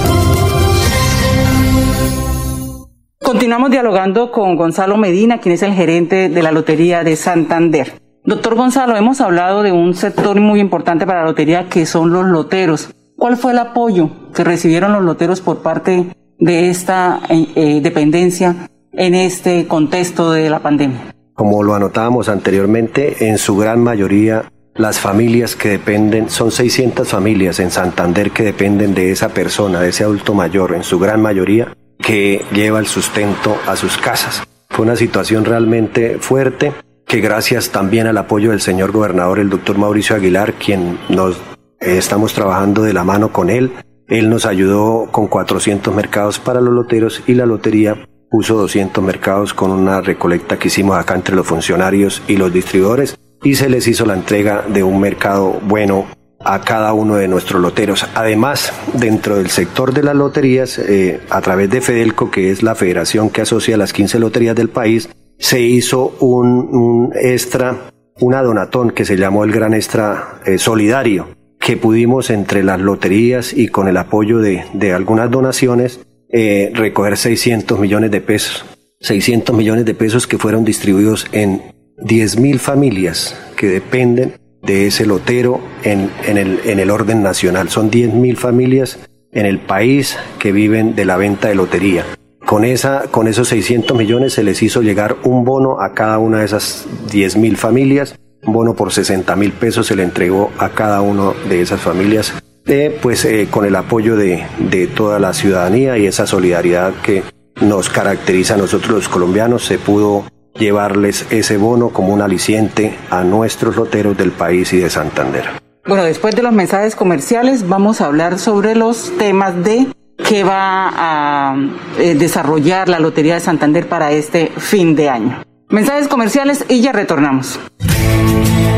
Continuamos 3.20 3.70
dialogando 3.70 4.32
con 4.32 4.56
Gonzalo 4.56 4.96
Medina, 4.96 5.38
quien 5.38 5.54
es 5.54 5.62
el 5.62 5.72
gerente 5.72 6.28
de 6.28 6.42
la 6.42 6.50
Lotería 6.50 7.04
de 7.04 7.14
Santander. 7.14 8.00
Doctor 8.24 8.56
Gonzalo, 8.56 8.96
hemos 8.96 9.20
hablado 9.20 9.62
de 9.62 9.70
un 9.70 9.94
sector 9.94 10.40
muy 10.40 10.58
importante 10.58 11.06
para 11.06 11.20
la 11.20 11.26
lotería 11.26 11.68
que 11.68 11.86
son 11.86 12.12
los 12.12 12.24
loteros. 12.24 12.90
¿Cuál 13.16 13.36
fue 13.36 13.52
el 13.52 13.58
apoyo 13.60 14.10
que 14.34 14.42
recibieron 14.42 14.92
los 14.92 15.04
loteros 15.04 15.40
por 15.40 15.62
parte 15.62 16.06
de 16.40 16.68
esta 16.68 17.20
eh, 17.28 17.46
eh, 17.54 17.80
dependencia 17.80 18.68
en 18.92 19.14
este 19.14 19.68
contexto 19.68 20.32
de 20.32 20.50
la 20.50 20.58
pandemia? 20.58 21.14
Como 21.34 21.62
lo 21.62 21.76
anotábamos 21.76 22.28
anteriormente, 22.28 23.28
en 23.28 23.38
su 23.38 23.56
gran 23.56 23.80
mayoría 23.80 24.50
las 24.74 25.00
familias 25.00 25.54
que 25.54 25.68
dependen, 25.68 26.30
son 26.30 26.50
600 26.50 27.06
familias 27.06 27.60
en 27.60 27.70
Santander 27.70 28.30
que 28.30 28.42
dependen 28.42 28.94
de 28.94 29.10
esa 29.10 29.28
persona, 29.28 29.80
de 29.80 29.90
ese 29.90 30.04
adulto 30.04 30.34
mayor, 30.34 30.74
en 30.74 30.82
su 30.82 30.98
gran 30.98 31.20
mayoría, 31.20 31.74
que 31.98 32.44
lleva 32.52 32.78
el 32.78 32.86
sustento 32.86 33.56
a 33.66 33.76
sus 33.76 33.98
casas. 33.98 34.42
Fue 34.70 34.84
una 34.84 34.96
situación 34.96 35.44
realmente 35.44 36.18
fuerte 36.18 36.72
que 37.06 37.20
gracias 37.20 37.70
también 37.70 38.06
al 38.06 38.16
apoyo 38.16 38.50
del 38.50 38.62
señor 38.62 38.92
gobernador, 38.92 39.38
el 39.38 39.50
doctor 39.50 39.76
Mauricio 39.76 40.16
Aguilar, 40.16 40.54
quien 40.54 40.98
nos 41.10 41.36
eh, 41.80 41.98
estamos 41.98 42.32
trabajando 42.32 42.82
de 42.82 42.94
la 42.94 43.04
mano 43.04 43.32
con 43.32 43.50
él. 43.50 43.72
Él 44.08 44.30
nos 44.30 44.46
ayudó 44.46 45.08
con 45.10 45.26
400 45.26 45.94
mercados 45.94 46.38
para 46.38 46.62
los 46.62 46.72
loteros 46.72 47.22
y 47.26 47.34
la 47.34 47.44
lotería 47.44 48.08
puso 48.30 48.56
200 48.56 49.04
mercados 49.04 49.52
con 49.52 49.70
una 49.70 50.00
recolecta 50.00 50.58
que 50.58 50.68
hicimos 50.68 50.96
acá 50.96 51.14
entre 51.14 51.36
los 51.36 51.46
funcionarios 51.46 52.22
y 52.26 52.38
los 52.38 52.50
distribuidores 52.50 53.18
y 53.42 53.54
se 53.54 53.68
les 53.68 53.86
hizo 53.88 54.06
la 54.06 54.14
entrega 54.14 54.64
de 54.68 54.82
un 54.82 55.00
mercado 55.00 55.60
bueno 55.62 56.06
a 56.44 56.60
cada 56.60 56.92
uno 56.92 57.16
de 57.16 57.28
nuestros 57.28 57.60
loteros. 57.60 58.06
Además, 58.14 58.72
dentro 58.94 59.36
del 59.36 59.50
sector 59.50 59.92
de 59.92 60.02
las 60.02 60.16
loterías, 60.16 60.78
eh, 60.78 61.20
a 61.30 61.40
través 61.40 61.70
de 61.70 61.80
Fedelco, 61.80 62.30
que 62.30 62.50
es 62.50 62.62
la 62.62 62.74
federación 62.74 63.30
que 63.30 63.42
asocia 63.42 63.76
las 63.76 63.92
15 63.92 64.18
loterías 64.18 64.56
del 64.56 64.68
país, 64.68 65.08
se 65.38 65.60
hizo 65.60 66.16
un, 66.20 67.12
extra, 67.14 67.90
una 68.20 68.42
donatón 68.42 68.90
que 68.90 69.04
se 69.04 69.16
llamó 69.16 69.44
el 69.44 69.52
Gran 69.52 69.74
Extra 69.74 70.40
eh, 70.44 70.58
Solidario, 70.58 71.28
que 71.58 71.76
pudimos 71.76 72.30
entre 72.30 72.64
las 72.64 72.80
loterías 72.80 73.52
y 73.52 73.68
con 73.68 73.88
el 73.88 73.96
apoyo 73.96 74.38
de, 74.40 74.64
de 74.72 74.92
algunas 74.92 75.30
donaciones 75.30 76.00
eh, 76.28 76.70
recoger 76.74 77.16
600 77.16 77.78
millones 77.78 78.10
de 78.10 78.20
pesos. 78.20 78.64
600 79.00 79.54
millones 79.54 79.84
de 79.84 79.94
pesos 79.94 80.26
que 80.26 80.38
fueron 80.38 80.64
distribuidos 80.64 81.26
en 81.32 81.71
10.000 82.02 82.58
familias 82.58 83.36
que 83.56 83.68
dependen 83.68 84.34
de 84.62 84.86
ese 84.86 85.06
lotero 85.06 85.60
en, 85.82 86.10
en, 86.24 86.38
el, 86.38 86.60
en 86.64 86.80
el 86.80 86.90
orden 86.90 87.22
nacional. 87.22 87.68
Son 87.68 87.90
10.000 87.90 88.36
familias 88.36 88.98
en 89.32 89.46
el 89.46 89.58
país 89.60 90.16
que 90.38 90.52
viven 90.52 90.94
de 90.94 91.04
la 91.04 91.16
venta 91.16 91.48
de 91.48 91.54
lotería. 91.54 92.04
Con, 92.44 92.64
esa, 92.64 93.04
con 93.10 93.28
esos 93.28 93.48
600 93.48 93.96
millones 93.96 94.34
se 94.34 94.42
les 94.42 94.62
hizo 94.62 94.82
llegar 94.82 95.16
un 95.24 95.44
bono 95.44 95.80
a 95.80 95.94
cada 95.94 96.18
una 96.18 96.40
de 96.40 96.44
esas 96.44 96.86
10.000 97.10 97.56
familias. 97.56 98.16
Un 98.44 98.52
bono 98.52 98.74
por 98.74 98.92
60 98.92 99.36
mil 99.36 99.52
pesos 99.52 99.86
se 99.86 99.94
le 99.94 100.02
entregó 100.02 100.50
a 100.58 100.70
cada 100.70 101.00
una 101.00 101.30
de 101.48 101.60
esas 101.60 101.80
familias, 101.80 102.34
eh, 102.66 102.98
pues 103.00 103.24
eh, 103.24 103.46
con 103.48 103.64
el 103.64 103.76
apoyo 103.76 104.16
de, 104.16 104.44
de 104.58 104.88
toda 104.88 105.20
la 105.20 105.32
ciudadanía 105.32 105.96
y 105.96 106.06
esa 106.06 106.26
solidaridad 106.26 106.92
que 107.04 107.22
nos 107.60 107.88
caracteriza 107.88 108.54
a 108.54 108.56
nosotros 108.56 108.90
los 108.90 109.08
colombianos, 109.08 109.64
se 109.64 109.78
pudo 109.78 110.24
llevarles 110.54 111.26
ese 111.30 111.56
bono 111.56 111.90
como 111.90 112.12
un 112.12 112.22
aliciente 112.22 112.96
a 113.10 113.24
nuestros 113.24 113.76
loteros 113.76 114.16
del 114.16 114.32
país 114.32 114.72
y 114.72 114.78
de 114.78 114.90
Santander. 114.90 115.44
Bueno, 115.86 116.04
después 116.04 116.36
de 116.36 116.42
los 116.42 116.52
mensajes 116.52 116.94
comerciales 116.94 117.68
vamos 117.68 118.00
a 118.00 118.06
hablar 118.06 118.38
sobre 118.38 118.74
los 118.74 119.16
temas 119.18 119.64
de 119.64 119.88
qué 120.16 120.44
va 120.44 120.90
a 120.94 121.56
eh, 121.98 122.14
desarrollar 122.14 122.88
la 122.88 123.00
Lotería 123.00 123.34
de 123.34 123.40
Santander 123.40 123.88
para 123.88 124.12
este 124.12 124.52
fin 124.56 124.94
de 124.94 125.08
año. 125.08 125.42
Mensajes 125.68 126.06
comerciales 126.06 126.64
y 126.68 126.82
ya 126.82 126.92
retornamos. 126.92 127.58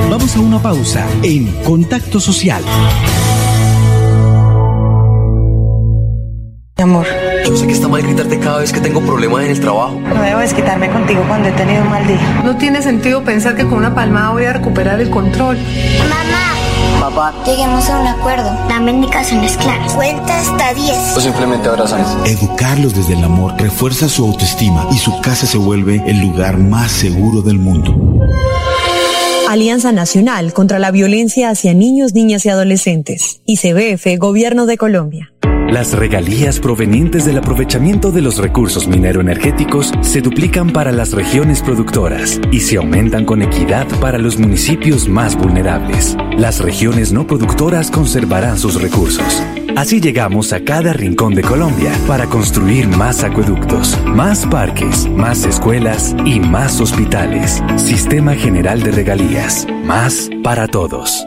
Vamos 0.08 0.36
a 0.36 0.40
una 0.40 0.62
pausa 0.62 1.06
en 1.22 1.50
Contacto 1.64 2.20
Social. 2.20 2.62
Mi 6.78 6.82
amor. 6.82 7.06
Yo 7.44 7.56
sé 7.56 7.66
que 7.66 7.72
está 7.74 7.88
mal 7.88 8.02
gritarte 8.02 8.38
cada 8.38 8.58
vez 8.60 8.72
que 8.72 8.80
tengo 8.80 9.00
problemas 9.00 9.44
en 9.44 9.50
el 9.50 9.60
trabajo. 9.60 10.00
No 10.00 10.22
debo 10.22 10.40
desquitarme 10.40 10.88
contigo 10.90 11.22
cuando 11.28 11.48
he 11.48 11.52
tenido 11.52 11.82
un 11.82 11.90
mal 11.90 12.06
día. 12.06 12.42
No 12.42 12.56
tiene 12.56 12.80
sentido 12.80 13.22
pensar 13.22 13.54
que 13.54 13.64
con 13.64 13.74
una 13.74 13.94
palmada 13.94 14.30
voy 14.30 14.44
a 14.44 14.54
recuperar 14.54 15.00
el 15.00 15.10
control. 15.10 15.58
Mamá. 15.98 16.54
Papá. 17.00 17.34
Lleguemos 17.44 17.88
a 17.90 18.00
un 18.00 18.06
acuerdo. 18.06 18.50
Dame 18.68 18.92
indicaciones 18.92 19.56
claras. 19.58 19.92
Cuenta 19.92 20.40
hasta 20.40 20.72
10. 20.72 21.16
O 21.16 21.20
simplemente 21.20 21.68
abrazarnos. 21.68 22.26
Educarlos 22.26 22.94
desde 22.94 23.12
el 23.12 23.22
amor 23.22 23.54
refuerza 23.58 24.08
su 24.08 24.24
autoestima 24.24 24.88
y 24.90 24.96
su 24.96 25.20
casa 25.20 25.46
se 25.46 25.58
vuelve 25.58 26.02
el 26.06 26.20
lugar 26.20 26.56
más 26.56 26.90
seguro 26.90 27.42
del 27.42 27.58
mundo. 27.58 27.94
Alianza 29.50 29.92
Nacional 29.92 30.54
contra 30.54 30.78
la 30.78 30.90
Violencia 30.90 31.50
hacia 31.50 31.74
Niños, 31.74 32.14
Niñas 32.14 32.46
y 32.46 32.48
Adolescentes. 32.48 33.42
ICBF, 33.44 34.18
Gobierno 34.18 34.64
de 34.64 34.78
Colombia. 34.78 35.30
Las 35.74 35.92
regalías 35.92 36.60
provenientes 36.60 37.24
del 37.24 37.36
aprovechamiento 37.38 38.12
de 38.12 38.22
los 38.22 38.38
recursos 38.38 38.86
minero-energéticos 38.86 39.90
se 40.02 40.20
duplican 40.20 40.70
para 40.70 40.92
las 40.92 41.10
regiones 41.10 41.62
productoras 41.62 42.40
y 42.52 42.60
se 42.60 42.76
aumentan 42.76 43.24
con 43.24 43.42
equidad 43.42 43.88
para 43.98 44.18
los 44.18 44.38
municipios 44.38 45.08
más 45.08 45.34
vulnerables. 45.36 46.16
Las 46.38 46.60
regiones 46.60 47.12
no 47.12 47.26
productoras 47.26 47.90
conservarán 47.90 48.56
sus 48.56 48.80
recursos. 48.80 49.42
Así 49.74 50.00
llegamos 50.00 50.52
a 50.52 50.60
cada 50.60 50.92
rincón 50.92 51.34
de 51.34 51.42
Colombia 51.42 51.90
para 52.06 52.26
construir 52.26 52.86
más 52.86 53.24
acueductos, 53.24 53.98
más 54.06 54.46
parques, 54.46 55.08
más 55.08 55.44
escuelas 55.44 56.14
y 56.24 56.38
más 56.38 56.80
hospitales. 56.80 57.60
Sistema 57.78 58.36
General 58.36 58.80
de 58.80 58.92
Regalías. 58.92 59.66
Más 59.84 60.30
para 60.44 60.68
todos. 60.68 61.26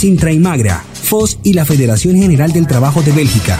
Sintra 0.00 0.32
y 0.32 0.40
FOS 1.02 1.40
y 1.42 1.52
la 1.52 1.66
Federación 1.66 2.16
General 2.16 2.50
del 2.54 2.66
Trabajo 2.66 3.02
de 3.02 3.12
Bélgica. 3.12 3.58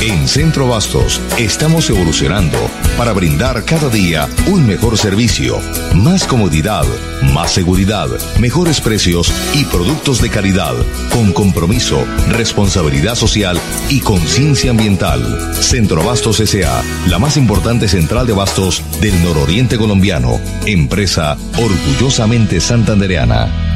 En 0.00 0.26
Centro 0.26 0.68
Bastos 0.68 1.20
estamos 1.38 1.90
evolucionando 1.90 2.56
para 2.96 3.12
brindar 3.12 3.66
cada 3.66 3.90
día 3.90 4.26
un 4.46 4.66
mejor 4.66 4.96
servicio, 4.96 5.58
más 5.94 6.26
comodidad, 6.26 6.86
más 7.34 7.52
seguridad, 7.52 8.08
mejores 8.40 8.80
precios 8.80 9.30
y 9.52 9.64
productos 9.64 10.22
de 10.22 10.30
calidad, 10.30 10.74
con 11.12 11.34
compromiso, 11.34 12.02
responsabilidad 12.30 13.16
social 13.16 13.60
y 13.90 14.00
conciencia 14.00 14.70
ambiental. 14.70 15.20
Centro 15.52 16.02
Bastos 16.04 16.40
S.A., 16.40 16.82
la 17.10 17.18
más 17.18 17.36
importante 17.36 17.86
central 17.86 18.26
de 18.26 18.32
bastos 18.32 18.82
del 19.02 19.22
nororiente 19.22 19.76
colombiano, 19.76 20.40
empresa 20.64 21.36
orgullosamente 21.58 22.62
santandereana. 22.62 23.75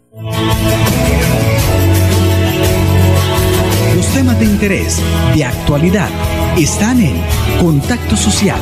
Interés, 4.61 5.01
de 5.33 5.43
actualidad, 5.43 6.09
están 6.55 7.01
en 7.01 7.15
Contacto 7.59 8.15
Social. 8.15 8.59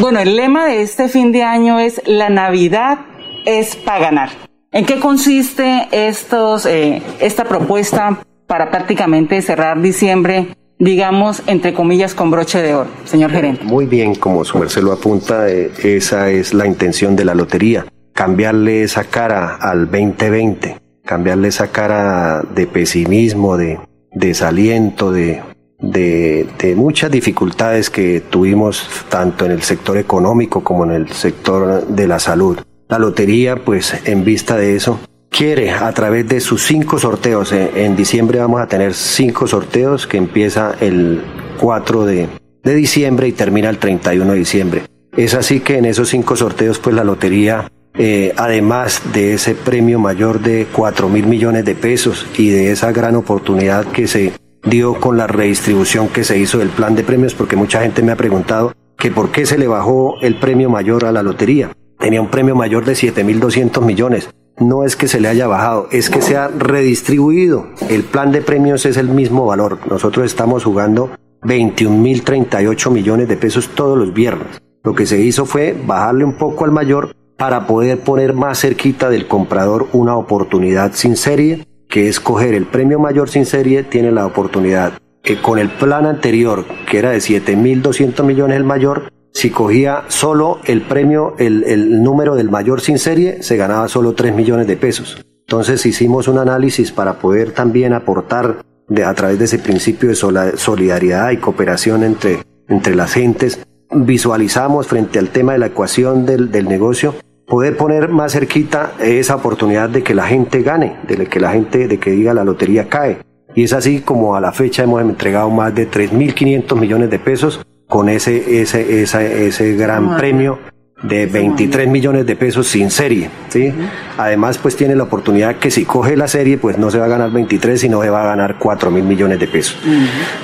Bueno, 0.00 0.20
el 0.20 0.34
lema 0.34 0.64
de 0.64 0.80
este 0.80 1.10
fin 1.10 1.30
de 1.30 1.42
año 1.42 1.78
es 1.78 2.00
La 2.06 2.30
Navidad 2.30 3.00
es 3.44 3.76
para 3.76 3.98
ganar. 3.98 4.30
¿En 4.72 4.86
qué 4.86 4.98
consiste 4.98 5.88
estos, 5.90 6.64
eh, 6.64 7.02
esta 7.20 7.44
propuesta 7.44 8.18
para 8.46 8.70
prácticamente 8.70 9.42
cerrar 9.42 9.82
diciembre, 9.82 10.56
digamos, 10.78 11.42
entre 11.46 11.72
comillas, 11.72 12.14
con 12.14 12.30
broche 12.30 12.62
de 12.62 12.74
oro, 12.74 12.90
señor 13.04 13.30
gerente? 13.30 13.64
Muy 13.64 13.86
bien, 13.86 14.14
como 14.14 14.44
su 14.44 14.58
merced 14.58 14.82
lo 14.82 14.92
apunta, 14.92 15.48
eh, 15.48 15.70
esa 15.82 16.30
es 16.30 16.54
la 16.54 16.66
intención 16.66 17.16
de 17.16 17.24
la 17.24 17.34
lotería, 17.34 17.86
cambiarle 18.12 18.82
esa 18.82 19.04
cara 19.04 19.56
al 19.56 19.90
2020, 19.90 20.78
cambiarle 21.04 21.48
esa 21.48 21.68
cara 21.68 22.42
de 22.42 22.66
pesimismo, 22.66 23.56
de 23.56 23.78
desaliento, 24.12 25.12
de, 25.12 25.42
de, 25.80 26.46
de, 26.58 26.74
muchas 26.74 27.10
dificultades 27.10 27.90
que 27.90 28.20
tuvimos 28.20 28.88
tanto 29.08 29.44
en 29.44 29.52
el 29.52 29.62
sector 29.62 29.98
económico 29.98 30.62
como 30.62 30.84
en 30.84 30.92
el 30.92 31.08
sector 31.10 31.86
de 31.86 32.08
la 32.08 32.18
salud. 32.18 32.58
La 32.88 32.98
lotería, 32.98 33.56
pues 33.56 33.94
en 34.04 34.24
vista 34.24 34.56
de 34.56 34.76
eso, 34.76 35.00
quiere 35.36 35.70
a 35.70 35.92
través 35.92 36.26
de 36.28 36.40
sus 36.40 36.62
cinco 36.62 36.98
sorteos, 36.98 37.52
en 37.52 37.94
diciembre 37.94 38.38
vamos 38.38 38.60
a 38.60 38.66
tener 38.66 38.94
cinco 38.94 39.46
sorteos 39.46 40.06
que 40.06 40.16
empieza 40.16 40.74
el 40.80 41.22
4 41.60 42.06
de, 42.06 42.28
de 42.62 42.74
diciembre 42.74 43.28
y 43.28 43.32
termina 43.32 43.68
el 43.68 43.78
31 43.78 44.32
de 44.32 44.38
diciembre. 44.38 44.82
Es 45.14 45.34
así 45.34 45.60
que 45.60 45.76
en 45.76 45.84
esos 45.84 46.08
cinco 46.08 46.36
sorteos, 46.36 46.78
pues 46.78 46.96
la 46.96 47.04
lotería, 47.04 47.70
eh, 47.98 48.32
además 48.36 49.02
de 49.12 49.34
ese 49.34 49.54
premio 49.54 49.98
mayor 49.98 50.40
de 50.40 50.66
4 50.72 51.08
mil 51.10 51.26
millones 51.26 51.64
de 51.66 51.74
pesos 51.74 52.26
y 52.38 52.48
de 52.48 52.72
esa 52.72 52.92
gran 52.92 53.14
oportunidad 53.14 53.84
que 53.86 54.06
se 54.08 54.32
dio 54.64 54.94
con 54.94 55.18
la 55.18 55.26
redistribución 55.26 56.08
que 56.08 56.24
se 56.24 56.38
hizo 56.38 56.58
del 56.58 56.70
plan 56.70 56.94
de 56.94 57.04
premios, 57.04 57.34
porque 57.34 57.56
mucha 57.56 57.82
gente 57.82 58.02
me 58.02 58.12
ha 58.12 58.16
preguntado 58.16 58.72
que 58.96 59.10
por 59.10 59.30
qué 59.32 59.44
se 59.44 59.58
le 59.58 59.68
bajó 59.68 60.16
el 60.22 60.36
premio 60.36 60.70
mayor 60.70 61.04
a 61.04 61.12
la 61.12 61.22
lotería 61.22 61.70
tenía 61.98 62.20
un 62.20 62.28
premio 62.28 62.54
mayor 62.54 62.84
de 62.84 62.92
7.200 62.92 63.84
millones. 63.84 64.28
No 64.58 64.84
es 64.84 64.96
que 64.96 65.06
se 65.06 65.20
le 65.20 65.28
haya 65.28 65.46
bajado, 65.46 65.88
es 65.92 66.08
que 66.08 66.22
se 66.22 66.36
ha 66.36 66.48
redistribuido. 66.48 67.66
El 67.90 68.04
plan 68.04 68.32
de 68.32 68.40
premios 68.40 68.86
es 68.86 68.96
el 68.96 69.08
mismo 69.08 69.44
valor. 69.44 69.78
Nosotros 69.90 70.24
estamos 70.24 70.64
jugando 70.64 71.10
21.038 71.42 72.90
millones 72.90 73.28
de 73.28 73.36
pesos 73.36 73.68
todos 73.74 73.98
los 73.98 74.14
viernes. 74.14 74.62
Lo 74.82 74.94
que 74.94 75.04
se 75.04 75.20
hizo 75.20 75.44
fue 75.44 75.76
bajarle 75.86 76.24
un 76.24 76.34
poco 76.34 76.64
al 76.64 76.72
mayor 76.72 77.14
para 77.36 77.66
poder 77.66 78.00
poner 78.00 78.32
más 78.32 78.60
cerquita 78.60 79.10
del 79.10 79.28
comprador 79.28 79.88
una 79.92 80.16
oportunidad 80.16 80.92
sin 80.94 81.16
serie, 81.16 81.66
que 81.86 82.08
es 82.08 82.18
coger 82.18 82.54
el 82.54 82.64
premio 82.64 82.98
mayor 82.98 83.28
sin 83.28 83.44
serie, 83.44 83.82
tiene 83.82 84.10
la 84.10 84.24
oportunidad. 84.24 84.94
que 85.22 85.42
con 85.42 85.58
el 85.58 85.70
plan 85.70 86.06
anterior, 86.06 86.64
que 86.88 86.98
era 86.98 87.10
de 87.10 87.18
7.200 87.18 88.22
millones 88.22 88.56
el 88.56 88.62
mayor, 88.62 89.10
si 89.36 89.50
cogía 89.50 90.04
solo 90.08 90.60
el 90.64 90.80
premio, 90.80 91.34
el, 91.36 92.02
número 92.02 92.36
del 92.36 92.48
mayor 92.48 92.80
sin 92.80 92.98
serie, 92.98 93.42
se 93.42 93.58
ganaba 93.58 93.86
solo 93.86 94.14
3 94.14 94.34
millones 94.34 94.66
de 94.66 94.78
pesos. 94.78 95.22
Entonces 95.40 95.84
hicimos 95.84 96.26
un 96.26 96.38
análisis 96.38 96.90
para 96.90 97.18
poder 97.18 97.50
también 97.52 97.92
aportar 97.92 98.64
de, 98.88 99.04
a 99.04 99.12
través 99.12 99.38
de 99.38 99.44
ese 99.44 99.58
principio 99.58 100.08
de 100.08 100.14
solidaridad 100.56 101.32
y 101.32 101.36
cooperación 101.36 102.02
entre, 102.02 102.44
entre 102.66 102.94
las 102.94 103.12
gentes. 103.12 103.60
Visualizamos 103.90 104.86
frente 104.86 105.18
al 105.18 105.28
tema 105.28 105.52
de 105.52 105.58
la 105.58 105.66
ecuación 105.66 106.24
del, 106.24 106.50
del 106.50 106.66
negocio 106.66 107.14
poder 107.46 107.76
poner 107.76 108.08
más 108.08 108.32
cerquita 108.32 108.94
esa 109.00 109.36
oportunidad 109.36 109.90
de 109.90 110.02
que 110.02 110.14
la 110.14 110.26
gente 110.26 110.62
gane, 110.62 110.96
de 111.06 111.26
que 111.26 111.40
la 111.40 111.52
gente, 111.52 111.88
de 111.88 111.98
que 111.98 112.10
diga 112.12 112.32
la 112.32 112.42
lotería 112.42 112.88
cae. 112.88 113.18
Y 113.54 113.64
es 113.64 113.74
así 113.74 114.00
como 114.00 114.34
a 114.34 114.40
la 114.40 114.52
fecha 114.52 114.84
hemos 114.84 115.02
entregado 115.02 115.50
más 115.50 115.74
de 115.74 115.90
3.500 115.90 116.80
millones 116.80 117.10
de 117.10 117.18
pesos 117.18 117.60
con 117.88 118.08
ese, 118.08 118.60
ese, 118.60 119.02
ese, 119.02 119.46
ese 119.46 119.74
gran 119.74 120.16
premio 120.16 120.58
de 121.02 121.26
23 121.26 121.88
millones 121.88 122.26
de 122.26 122.36
pesos 122.36 122.66
sin 122.66 122.90
serie, 122.90 123.28
¿sí? 123.48 123.72
Además, 124.16 124.58
pues 124.58 124.76
tiene 124.76 124.96
la 124.96 125.02
oportunidad 125.04 125.56
que 125.56 125.70
si 125.70 125.84
coge 125.84 126.16
la 126.16 126.26
serie, 126.26 126.56
pues 126.56 126.78
no 126.78 126.90
se 126.90 126.98
va 126.98 127.04
a 127.04 127.08
ganar 127.08 127.30
23, 127.30 127.78
sino 127.78 128.02
se 128.02 128.08
va 128.08 128.22
a 128.22 128.26
ganar 128.26 128.56
4 128.58 128.90
mil 128.90 129.04
millones 129.04 129.38
de 129.38 129.46
pesos. 129.46 129.78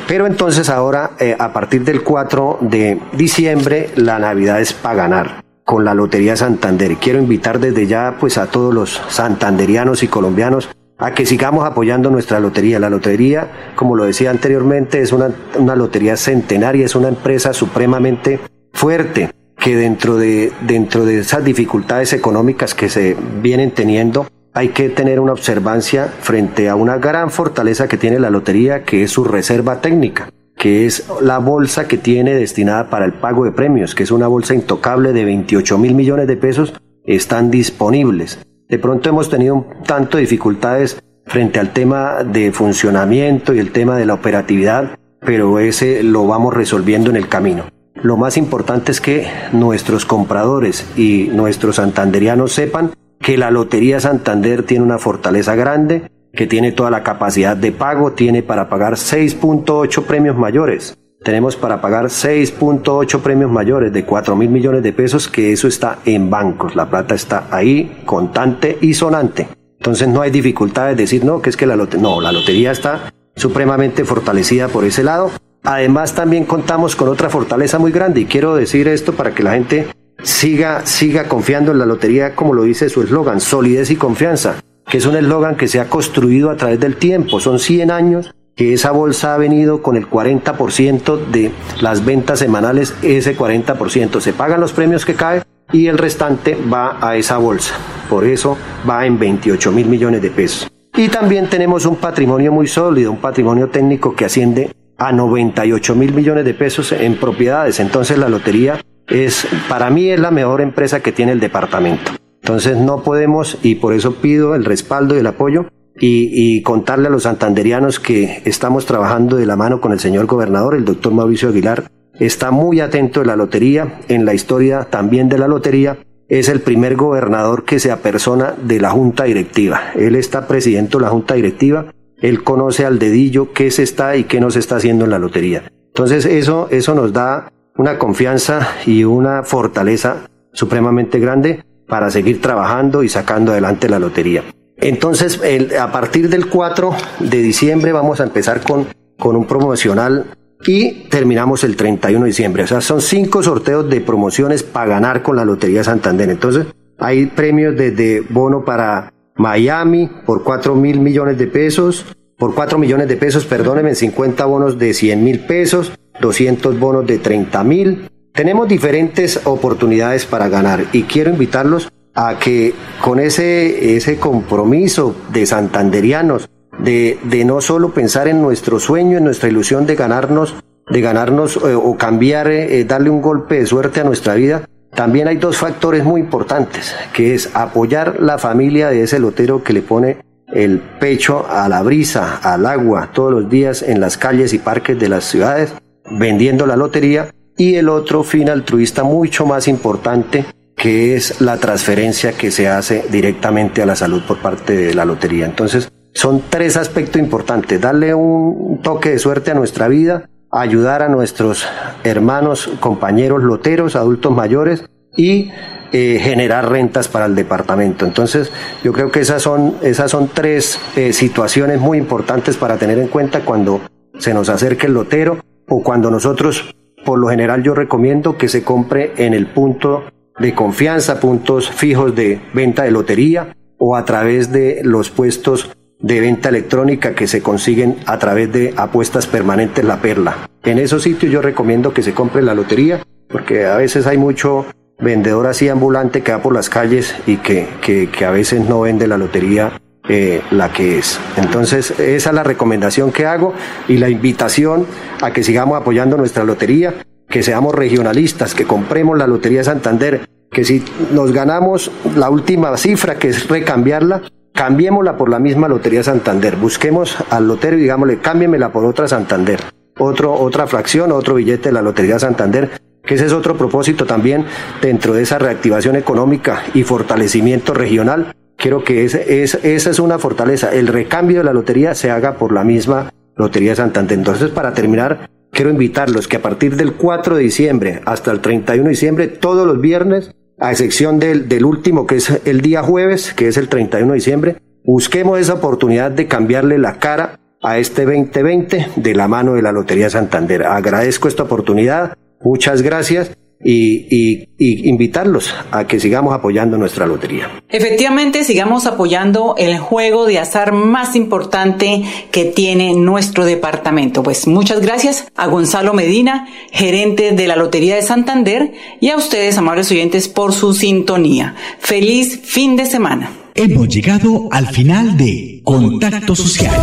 Pero 0.06 0.26
entonces 0.26 0.68
ahora, 0.68 1.12
eh, 1.18 1.34
a 1.38 1.52
partir 1.52 1.84
del 1.84 2.02
4 2.02 2.58
de 2.60 2.98
diciembre, 3.12 3.90
la 3.96 4.18
Navidad 4.18 4.60
es 4.60 4.72
para 4.74 4.94
ganar 4.94 5.42
con 5.64 5.84
la 5.84 5.94
Lotería 5.94 6.36
Santander. 6.36 6.96
Quiero 6.96 7.18
invitar 7.18 7.58
desde 7.58 7.86
ya, 7.86 8.16
pues 8.20 8.36
a 8.36 8.46
todos 8.46 8.74
los 8.74 9.00
santanderianos 9.08 10.02
y 10.02 10.08
colombianos 10.08 10.68
a 11.02 11.14
que 11.14 11.26
sigamos 11.26 11.66
apoyando 11.66 12.10
nuestra 12.10 12.38
lotería. 12.38 12.78
La 12.78 12.88
lotería, 12.88 13.48
como 13.74 13.96
lo 13.96 14.04
decía 14.04 14.30
anteriormente, 14.30 15.02
es 15.02 15.12
una, 15.12 15.30
una 15.58 15.74
lotería 15.74 16.16
centenaria, 16.16 16.86
es 16.86 16.94
una 16.94 17.08
empresa 17.08 17.52
supremamente 17.52 18.38
fuerte 18.72 19.30
que 19.58 19.76
dentro 19.76 20.16
de, 20.16 20.52
dentro 20.62 21.04
de 21.04 21.18
esas 21.18 21.44
dificultades 21.44 22.12
económicas 22.12 22.74
que 22.74 22.88
se 22.88 23.16
vienen 23.42 23.72
teniendo, 23.72 24.28
hay 24.54 24.68
que 24.68 24.90
tener 24.90 25.18
una 25.18 25.32
observancia 25.32 26.06
frente 26.06 26.68
a 26.68 26.76
una 26.76 26.98
gran 26.98 27.30
fortaleza 27.30 27.88
que 27.88 27.96
tiene 27.96 28.20
la 28.20 28.30
lotería, 28.30 28.84
que 28.84 29.02
es 29.02 29.10
su 29.10 29.24
reserva 29.24 29.80
técnica, 29.80 30.30
que 30.56 30.86
es 30.86 31.06
la 31.20 31.38
bolsa 31.38 31.88
que 31.88 31.98
tiene 31.98 32.34
destinada 32.34 32.90
para 32.90 33.06
el 33.06 33.12
pago 33.12 33.44
de 33.44 33.52
premios, 33.52 33.94
que 33.94 34.04
es 34.04 34.10
una 34.12 34.28
bolsa 34.28 34.54
intocable 34.54 35.12
de 35.12 35.24
28 35.24 35.78
mil 35.78 35.94
millones 35.94 36.28
de 36.28 36.36
pesos, 36.36 36.74
están 37.04 37.50
disponibles. 37.50 38.38
De 38.72 38.78
pronto 38.78 39.10
hemos 39.10 39.28
tenido 39.28 39.54
un 39.54 39.66
tanto 39.84 40.16
dificultades 40.16 40.98
frente 41.26 41.60
al 41.60 41.74
tema 41.74 42.24
de 42.24 42.52
funcionamiento 42.52 43.52
y 43.52 43.58
el 43.58 43.70
tema 43.70 43.98
de 43.98 44.06
la 44.06 44.14
operatividad, 44.14 44.96
pero 45.20 45.58
ese 45.58 46.02
lo 46.02 46.26
vamos 46.26 46.54
resolviendo 46.54 47.10
en 47.10 47.16
el 47.16 47.28
camino. 47.28 47.64
Lo 48.02 48.16
más 48.16 48.38
importante 48.38 48.90
es 48.90 49.02
que 49.02 49.26
nuestros 49.52 50.06
compradores 50.06 50.86
y 50.96 51.28
nuestros 51.34 51.76
santanderianos 51.76 52.52
sepan 52.52 52.92
que 53.20 53.36
la 53.36 53.50
Lotería 53.50 54.00
Santander 54.00 54.62
tiene 54.62 54.86
una 54.86 54.98
fortaleza 54.98 55.54
grande, 55.54 56.10
que 56.32 56.46
tiene 56.46 56.72
toda 56.72 56.90
la 56.90 57.02
capacidad 57.02 57.54
de 57.54 57.72
pago, 57.72 58.12
tiene 58.12 58.42
para 58.42 58.70
pagar 58.70 58.94
6.8 58.94 60.02
premios 60.04 60.38
mayores 60.38 60.96
tenemos 61.22 61.56
para 61.56 61.80
pagar 61.80 62.06
6.8 62.06 63.20
premios 63.20 63.50
mayores 63.50 63.92
de 63.92 64.04
4 64.04 64.36
mil 64.36 64.50
millones 64.50 64.82
de 64.82 64.92
pesos, 64.92 65.28
que 65.28 65.52
eso 65.52 65.68
está 65.68 65.98
en 66.04 66.30
bancos. 66.30 66.74
La 66.74 66.90
plata 66.90 67.14
está 67.14 67.46
ahí, 67.50 68.02
contante 68.04 68.78
y 68.80 68.94
sonante. 68.94 69.48
Entonces 69.78 70.08
no 70.08 70.22
hay 70.22 70.30
dificultad 70.30 70.88
de 70.88 70.94
decir, 70.94 71.24
no, 71.24 71.40
que 71.40 71.50
es 71.50 71.56
que 71.56 71.66
la 71.66 71.76
lotería, 71.76 72.02
no, 72.02 72.20
la 72.20 72.32
lotería 72.32 72.72
está 72.72 73.12
supremamente 73.34 74.04
fortalecida 74.04 74.68
por 74.68 74.84
ese 74.84 75.02
lado. 75.02 75.30
Además 75.64 76.14
también 76.14 76.44
contamos 76.44 76.96
con 76.96 77.08
otra 77.08 77.30
fortaleza 77.30 77.78
muy 77.78 77.92
grande 77.92 78.20
y 78.20 78.24
quiero 78.26 78.54
decir 78.54 78.88
esto 78.88 79.12
para 79.12 79.34
que 79.34 79.42
la 79.42 79.52
gente 79.52 79.86
siga, 80.22 80.84
siga 80.86 81.28
confiando 81.28 81.72
en 81.72 81.78
la 81.78 81.86
lotería 81.86 82.34
como 82.34 82.52
lo 82.52 82.64
dice 82.64 82.88
su 82.88 83.02
eslogan, 83.02 83.40
solidez 83.40 83.90
y 83.90 83.96
confianza, 83.96 84.56
que 84.88 84.98
es 84.98 85.06
un 85.06 85.16
eslogan 85.16 85.56
que 85.56 85.68
se 85.68 85.80
ha 85.80 85.88
construido 85.88 86.50
a 86.50 86.56
través 86.56 86.80
del 86.80 86.96
tiempo. 86.96 87.38
Son 87.38 87.58
100 87.58 87.90
años 87.90 88.34
que 88.54 88.72
esa 88.72 88.90
bolsa 88.90 89.34
ha 89.34 89.38
venido 89.38 89.82
con 89.82 89.96
el 89.96 90.08
40% 90.08 91.26
de 91.26 91.52
las 91.80 92.04
ventas 92.04 92.38
semanales, 92.38 92.94
ese 93.02 93.36
40%. 93.36 94.20
Se 94.20 94.32
pagan 94.32 94.60
los 94.60 94.72
premios 94.72 95.04
que 95.04 95.14
caen, 95.14 95.42
y 95.72 95.86
el 95.86 95.98
restante 95.98 96.56
va 96.72 96.98
a 97.00 97.16
esa 97.16 97.38
bolsa. 97.38 97.74
Por 98.08 98.26
eso 98.26 98.56
va 98.88 99.06
en 99.06 99.18
28 99.18 99.72
mil 99.72 99.86
millones 99.86 100.22
de 100.22 100.30
pesos. 100.30 100.68
Y 100.94 101.08
también 101.08 101.48
tenemos 101.48 101.86
un 101.86 101.96
patrimonio 101.96 102.52
muy 102.52 102.66
sólido, 102.66 103.10
un 103.10 103.18
patrimonio 103.18 103.70
técnico 103.70 104.14
que 104.14 104.26
asciende 104.26 104.70
a 104.98 105.12
98 105.12 105.94
mil 105.94 106.12
millones 106.12 106.44
de 106.44 106.52
pesos 106.52 106.92
en 106.92 107.16
propiedades. 107.16 107.80
Entonces 107.80 108.18
la 108.18 108.28
lotería 108.28 108.80
es, 109.08 109.46
para 109.68 109.88
mí 109.88 110.10
es 110.10 110.20
la 110.20 110.30
mejor 110.30 110.60
empresa 110.60 111.00
que 111.00 111.12
tiene 111.12 111.32
el 111.32 111.40
departamento. 111.40 112.12
Entonces 112.42 112.76
no 112.76 113.02
podemos, 113.02 113.56
y 113.62 113.76
por 113.76 113.94
eso 113.94 114.16
pido 114.16 114.54
el 114.54 114.64
respaldo 114.64 115.14
y 115.14 115.20
el 115.20 115.26
apoyo, 115.26 115.66
y, 116.04 116.62
contarle 116.62 117.06
a 117.06 117.10
los 117.10 117.22
santanderianos 117.22 118.00
que 118.00 118.42
estamos 118.44 118.86
trabajando 118.86 119.36
de 119.36 119.46
la 119.46 119.54
mano 119.54 119.80
con 119.80 119.92
el 119.92 120.00
señor 120.00 120.26
gobernador, 120.26 120.74
el 120.74 120.84
doctor 120.84 121.12
Mauricio 121.12 121.50
Aguilar, 121.50 121.84
está 122.18 122.50
muy 122.50 122.80
atento 122.80 123.20
de 123.20 123.26
la 123.26 123.36
lotería, 123.36 124.00
en 124.08 124.24
la 124.24 124.34
historia 124.34 124.88
también 124.90 125.28
de 125.28 125.38
la 125.38 125.46
lotería, 125.46 125.98
es 126.28 126.48
el 126.48 126.60
primer 126.60 126.96
gobernador 126.96 127.64
que 127.64 127.78
se 127.78 127.92
apersona 127.92 128.52
de 128.60 128.80
la 128.80 128.90
junta 128.90 129.24
directiva. 129.24 129.92
Él 129.94 130.16
está 130.16 130.48
presidente 130.48 130.98
de 130.98 131.04
la 131.04 131.10
junta 131.10 131.34
directiva, 131.34 131.86
él 132.20 132.42
conoce 132.42 132.84
al 132.84 132.98
dedillo 132.98 133.52
qué 133.52 133.70
se 133.70 133.84
está 133.84 134.16
y 134.16 134.24
qué 134.24 134.40
no 134.40 134.50
se 134.50 134.58
está 134.58 134.76
haciendo 134.76 135.04
en 135.04 135.10
la 135.12 135.20
lotería. 135.20 135.70
Entonces 135.88 136.26
eso, 136.26 136.66
eso 136.72 136.96
nos 136.96 137.12
da 137.12 137.52
una 137.76 137.98
confianza 137.98 138.66
y 138.86 139.04
una 139.04 139.44
fortaleza 139.44 140.28
supremamente 140.52 141.20
grande 141.20 141.62
para 141.86 142.10
seguir 142.10 142.40
trabajando 142.40 143.04
y 143.04 143.08
sacando 143.08 143.52
adelante 143.52 143.88
la 143.88 144.00
lotería. 144.00 144.42
Entonces, 144.82 145.40
a 145.78 145.92
partir 145.92 146.28
del 146.28 146.48
4 146.48 146.92
de 147.20 147.38
diciembre 147.38 147.92
vamos 147.92 148.20
a 148.20 148.24
empezar 148.24 148.62
con, 148.62 148.88
con 149.16 149.36
un 149.36 149.46
promocional 149.46 150.26
y 150.66 151.08
terminamos 151.08 151.62
el 151.62 151.76
31 151.76 152.24
de 152.24 152.28
diciembre. 152.28 152.64
O 152.64 152.66
sea, 152.66 152.80
son 152.80 153.00
cinco 153.00 153.44
sorteos 153.44 153.88
de 153.88 154.00
promociones 154.00 154.64
para 154.64 154.86
ganar 154.86 155.22
con 155.22 155.36
la 155.36 155.44
Lotería 155.44 155.84
Santander. 155.84 156.28
Entonces, 156.30 156.66
hay 156.98 157.26
premios 157.26 157.76
desde 157.76 158.22
bono 158.22 158.64
para 158.64 159.12
Miami 159.36 160.10
por 160.26 160.42
4 160.42 160.74
mil 160.74 160.98
millones 160.98 161.38
de 161.38 161.46
pesos, 161.46 162.04
por 162.36 162.52
4 162.52 162.76
millones 162.76 163.06
de 163.06 163.16
pesos, 163.16 163.44
perdónenme, 163.44 163.94
50 163.94 164.44
bonos 164.46 164.78
de 164.80 164.94
100 164.94 165.22
mil 165.22 165.40
pesos, 165.40 165.92
200 166.20 166.78
bonos 166.80 167.06
de 167.06 167.18
30 167.18 167.62
mil. 167.62 168.10
Tenemos 168.32 168.66
diferentes 168.66 169.40
oportunidades 169.44 170.26
para 170.26 170.48
ganar 170.48 170.86
y 170.92 171.04
quiero 171.04 171.30
invitarlos 171.30 171.88
a 172.14 172.38
que 172.38 172.74
con 173.02 173.18
ese, 173.18 173.96
ese 173.96 174.18
compromiso 174.18 175.14
de 175.32 175.46
santanderianos, 175.46 176.48
de, 176.78 177.18
de 177.24 177.44
no 177.44 177.60
solo 177.60 177.92
pensar 177.92 178.28
en 178.28 178.42
nuestro 178.42 178.80
sueño, 178.80 179.18
en 179.18 179.24
nuestra 179.24 179.48
ilusión 179.48 179.86
de 179.86 179.94
ganarnos, 179.94 180.56
de 180.90 181.00
ganarnos 181.00 181.56
eh, 181.56 181.74
o 181.74 181.96
cambiar, 181.96 182.50
eh, 182.50 182.80
eh, 182.80 182.84
darle 182.84 183.10
un 183.10 183.22
golpe 183.22 183.58
de 183.58 183.66
suerte 183.66 184.00
a 184.00 184.04
nuestra 184.04 184.34
vida, 184.34 184.68
también 184.94 185.26
hay 185.26 185.36
dos 185.36 185.56
factores 185.56 186.04
muy 186.04 186.20
importantes, 186.20 186.94
que 187.14 187.34
es 187.34 187.50
apoyar 187.54 188.20
la 188.20 188.36
familia 188.36 188.90
de 188.90 189.02
ese 189.02 189.18
lotero 189.18 189.62
que 189.62 189.72
le 189.72 189.80
pone 189.80 190.18
el 190.52 190.80
pecho 190.80 191.46
a 191.48 191.66
la 191.68 191.82
brisa, 191.82 192.36
al 192.42 192.66
agua, 192.66 193.10
todos 193.14 193.32
los 193.32 193.48
días 193.48 193.82
en 193.82 194.00
las 194.00 194.18
calles 194.18 194.52
y 194.52 194.58
parques 194.58 194.98
de 194.98 195.08
las 195.08 195.24
ciudades, 195.24 195.72
vendiendo 196.10 196.66
la 196.66 196.76
lotería, 196.76 197.30
y 197.56 197.76
el 197.76 197.88
otro 197.88 198.22
fin 198.22 198.50
altruista 198.50 199.02
mucho 199.02 199.46
más 199.46 199.66
importante, 199.66 200.44
que 200.76 201.14
es 201.14 201.40
la 201.40 201.58
transferencia 201.58 202.32
que 202.32 202.50
se 202.50 202.68
hace 202.68 203.04
directamente 203.10 203.82
a 203.82 203.86
la 203.86 203.96
salud 203.96 204.22
por 204.26 204.38
parte 204.38 204.76
de 204.76 204.94
la 204.94 205.04
lotería. 205.04 205.46
Entonces, 205.46 205.90
son 206.14 206.42
tres 206.50 206.76
aspectos 206.76 207.20
importantes. 207.20 207.80
Darle 207.80 208.14
un 208.14 208.80
toque 208.82 209.10
de 209.10 209.18
suerte 209.18 209.50
a 209.50 209.54
nuestra 209.54 209.88
vida, 209.88 210.28
ayudar 210.50 211.02
a 211.02 211.08
nuestros 211.08 211.66
hermanos, 212.04 212.70
compañeros 212.80 213.42
loteros, 213.42 213.96
adultos 213.96 214.32
mayores 214.32 214.84
y 215.16 215.50
eh, 215.92 216.18
generar 216.22 216.70
rentas 216.70 217.08
para 217.08 217.26
el 217.26 217.34
departamento. 217.34 218.06
Entonces, 218.06 218.50
yo 218.82 218.92
creo 218.92 219.10
que 219.10 219.20
esas 219.20 219.42
son, 219.42 219.76
esas 219.82 220.10
son 220.10 220.28
tres 220.28 220.78
eh, 220.96 221.12
situaciones 221.12 221.80
muy 221.80 221.98
importantes 221.98 222.56
para 222.56 222.76
tener 222.76 222.98
en 222.98 223.08
cuenta 223.08 223.40
cuando 223.40 223.80
se 224.18 224.34
nos 224.34 224.48
acerque 224.48 224.86
el 224.86 224.94
lotero 224.94 225.38
o 225.68 225.82
cuando 225.82 226.10
nosotros, 226.10 226.74
por 227.04 227.18
lo 227.18 227.28
general, 227.28 227.62
yo 227.62 227.74
recomiendo 227.74 228.36
que 228.36 228.48
se 228.48 228.62
compre 228.62 229.12
en 229.16 229.34
el 229.34 229.46
punto 229.46 230.04
de 230.38 230.54
confianza, 230.54 231.20
puntos 231.20 231.70
fijos 231.70 232.14
de 232.14 232.40
venta 232.52 232.82
de 232.84 232.90
lotería 232.90 233.54
o 233.78 233.96
a 233.96 234.04
través 234.04 234.52
de 234.52 234.80
los 234.84 235.10
puestos 235.10 235.70
de 235.98 236.20
venta 236.20 236.48
electrónica 236.48 237.14
que 237.14 237.26
se 237.26 237.42
consiguen 237.42 237.96
a 238.06 238.18
través 238.18 238.52
de 238.52 238.74
apuestas 238.76 239.26
permanentes 239.26 239.84
La 239.84 240.00
Perla. 240.00 240.48
En 240.64 240.78
esos 240.78 241.02
sitios 241.02 241.32
yo 241.32 241.42
recomiendo 241.42 241.92
que 241.92 242.02
se 242.02 242.12
compre 242.12 242.42
la 242.42 242.54
lotería 242.54 243.02
porque 243.28 243.66
a 243.66 243.76
veces 243.76 244.06
hay 244.06 244.18
mucho 244.18 244.66
vendedor 244.98 245.46
así 245.46 245.68
ambulante 245.68 246.22
que 246.22 246.32
va 246.32 246.42
por 246.42 246.54
las 246.54 246.68
calles 246.68 247.14
y 247.26 247.36
que, 247.38 247.68
que, 247.80 248.24
a 248.24 248.30
veces 248.30 248.68
no 248.68 248.82
vende 248.82 249.08
la 249.08 249.18
lotería 249.18 249.80
eh, 250.08 250.42
la 250.50 250.72
que 250.72 250.98
es. 250.98 251.18
Entonces, 251.36 251.92
esa 251.98 252.30
es 252.30 252.34
la 252.34 252.42
recomendación 252.42 253.10
que 253.10 253.26
hago 253.26 253.54
y 253.88 253.98
la 253.98 254.08
invitación 254.08 254.86
a 255.20 255.32
que 255.32 255.42
sigamos 255.42 255.80
apoyando 255.80 256.16
nuestra 256.16 256.44
lotería, 256.44 256.94
que 257.32 257.42
seamos 257.42 257.74
regionalistas, 257.74 258.54
que 258.54 258.66
compremos 258.66 259.16
la 259.16 259.26
Lotería 259.26 259.64
Santander, 259.64 260.28
que 260.50 260.64
si 260.64 260.84
nos 261.12 261.32
ganamos 261.32 261.90
la 262.14 262.28
última 262.28 262.76
cifra, 262.76 263.14
que 263.14 263.28
es 263.28 263.48
recambiarla, 263.48 264.20
cambiémosla 264.52 265.16
por 265.16 265.30
la 265.30 265.38
misma 265.38 265.66
Lotería 265.66 266.02
Santander. 266.02 266.56
Busquemos 266.56 267.16
al 267.30 267.48
lotero 267.48 267.78
y 267.78 267.80
digámosle, 267.80 268.18
cámbiemela 268.18 268.70
por 268.70 268.84
otra 268.84 269.08
Santander. 269.08 269.60
Otro, 269.98 270.34
otra 270.34 270.66
fracción, 270.66 271.10
otro 271.10 271.36
billete 271.36 271.70
de 271.70 271.72
la 271.72 271.80
Lotería 271.80 272.18
Santander, 272.18 272.70
que 273.02 273.14
ese 273.14 273.24
es 273.24 273.32
otro 273.32 273.56
propósito 273.56 274.04
también 274.04 274.44
dentro 274.82 275.14
de 275.14 275.22
esa 275.22 275.38
reactivación 275.38 275.96
económica 275.96 276.62
y 276.74 276.82
fortalecimiento 276.82 277.72
regional. 277.72 278.34
Quiero 278.58 278.84
que 278.84 279.06
esa 279.06 279.18
es 279.20 279.98
una 279.98 280.18
fortaleza. 280.18 280.70
El 280.70 280.86
recambio 280.86 281.38
de 281.38 281.44
la 281.44 281.54
lotería 281.54 281.94
se 281.94 282.10
haga 282.10 282.34
por 282.34 282.52
la 282.52 282.62
misma 282.62 283.10
Lotería 283.36 283.74
Santander. 283.74 284.18
Entonces, 284.18 284.50
para 284.50 284.74
terminar, 284.74 285.30
quiero 285.52 285.70
invitarlos 285.70 286.26
que 286.26 286.36
a 286.36 286.42
partir 286.42 286.76
del 286.76 286.94
4 286.94 287.36
de 287.36 287.42
diciembre 287.42 288.00
hasta 288.04 288.32
el 288.32 288.40
31 288.40 288.84
de 288.84 288.90
diciembre, 288.90 289.28
todos 289.28 289.66
los 289.66 289.80
viernes, 289.80 290.34
a 290.58 290.72
excepción 290.72 291.18
del, 291.18 291.48
del 291.48 291.64
último 291.64 292.06
que 292.06 292.16
es 292.16 292.40
el 292.44 292.60
día 292.62 292.82
jueves, 292.82 293.32
que 293.34 293.48
es 293.48 293.56
el 293.56 293.68
31 293.68 294.12
de 294.12 294.14
diciembre, 294.14 294.56
busquemos 294.84 295.38
esa 295.38 295.54
oportunidad 295.54 296.10
de 296.10 296.26
cambiarle 296.26 296.78
la 296.78 296.98
cara 296.98 297.38
a 297.62 297.78
este 297.78 298.04
2020 298.04 298.88
de 298.96 299.14
la 299.14 299.28
mano 299.28 299.54
de 299.54 299.62
la 299.62 299.70
Lotería 299.70 300.10
Santander. 300.10 300.64
Agradezco 300.64 301.28
esta 301.28 301.44
oportunidad, 301.44 302.14
muchas 302.40 302.82
gracias 302.82 303.30
y, 303.64 304.48
invitarlos 304.58 305.52
a 305.72 305.86
que 305.86 305.98
sigamos 305.98 306.34
apoyando 306.34 306.78
nuestra 306.78 307.06
lotería. 307.06 307.50
Efectivamente, 307.68 308.44
sigamos 308.44 308.86
apoyando 308.86 309.54
el 309.58 309.78
juego 309.78 310.24
de 310.26 310.38
azar 310.38 310.72
más 310.72 311.16
importante 311.16 312.02
que 312.30 312.44
tiene 312.44 312.94
nuestro 312.94 313.44
departamento. 313.44 314.22
Pues 314.22 314.46
muchas 314.46 314.80
gracias 314.80 315.26
a 315.36 315.46
Gonzalo 315.48 315.94
Medina, 315.94 316.46
gerente 316.70 317.32
de 317.32 317.46
la 317.46 317.56
Lotería 317.56 317.96
de 317.96 318.02
Santander, 318.02 318.72
y 319.00 319.10
a 319.10 319.16
ustedes, 319.16 319.58
amables 319.58 319.90
oyentes, 319.90 320.28
por 320.28 320.52
su 320.52 320.74
sintonía. 320.74 321.56
Feliz 321.80 322.40
fin 322.44 322.76
de 322.76 322.86
semana. 322.86 323.32
Hemos 323.54 323.88
llegado 323.88 324.48
al 324.50 324.66
final 324.68 325.16
de 325.16 325.60
Contacto 325.64 326.34
Social. 326.34 326.74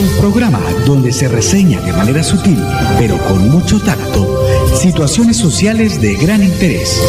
El 0.00 0.08
programa 0.18 0.60
donde 0.86 1.12
se 1.12 1.28
reseña 1.28 1.80
de 1.80 1.92
manera 1.92 2.22
sutil, 2.22 2.58
pero 2.98 3.18
con 3.18 3.50
mucho 3.50 3.78
tacto, 3.80 4.46
situaciones 4.76 5.36
sociales 5.36 6.00
de 6.00 6.16
gran 6.16 6.42
interés. 6.42 7.00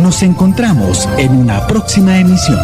Nos 0.00 0.22
encontramos 0.22 1.08
en 1.18 1.32
una 1.32 1.66
próxima 1.66 2.18
emisión. 2.18 2.58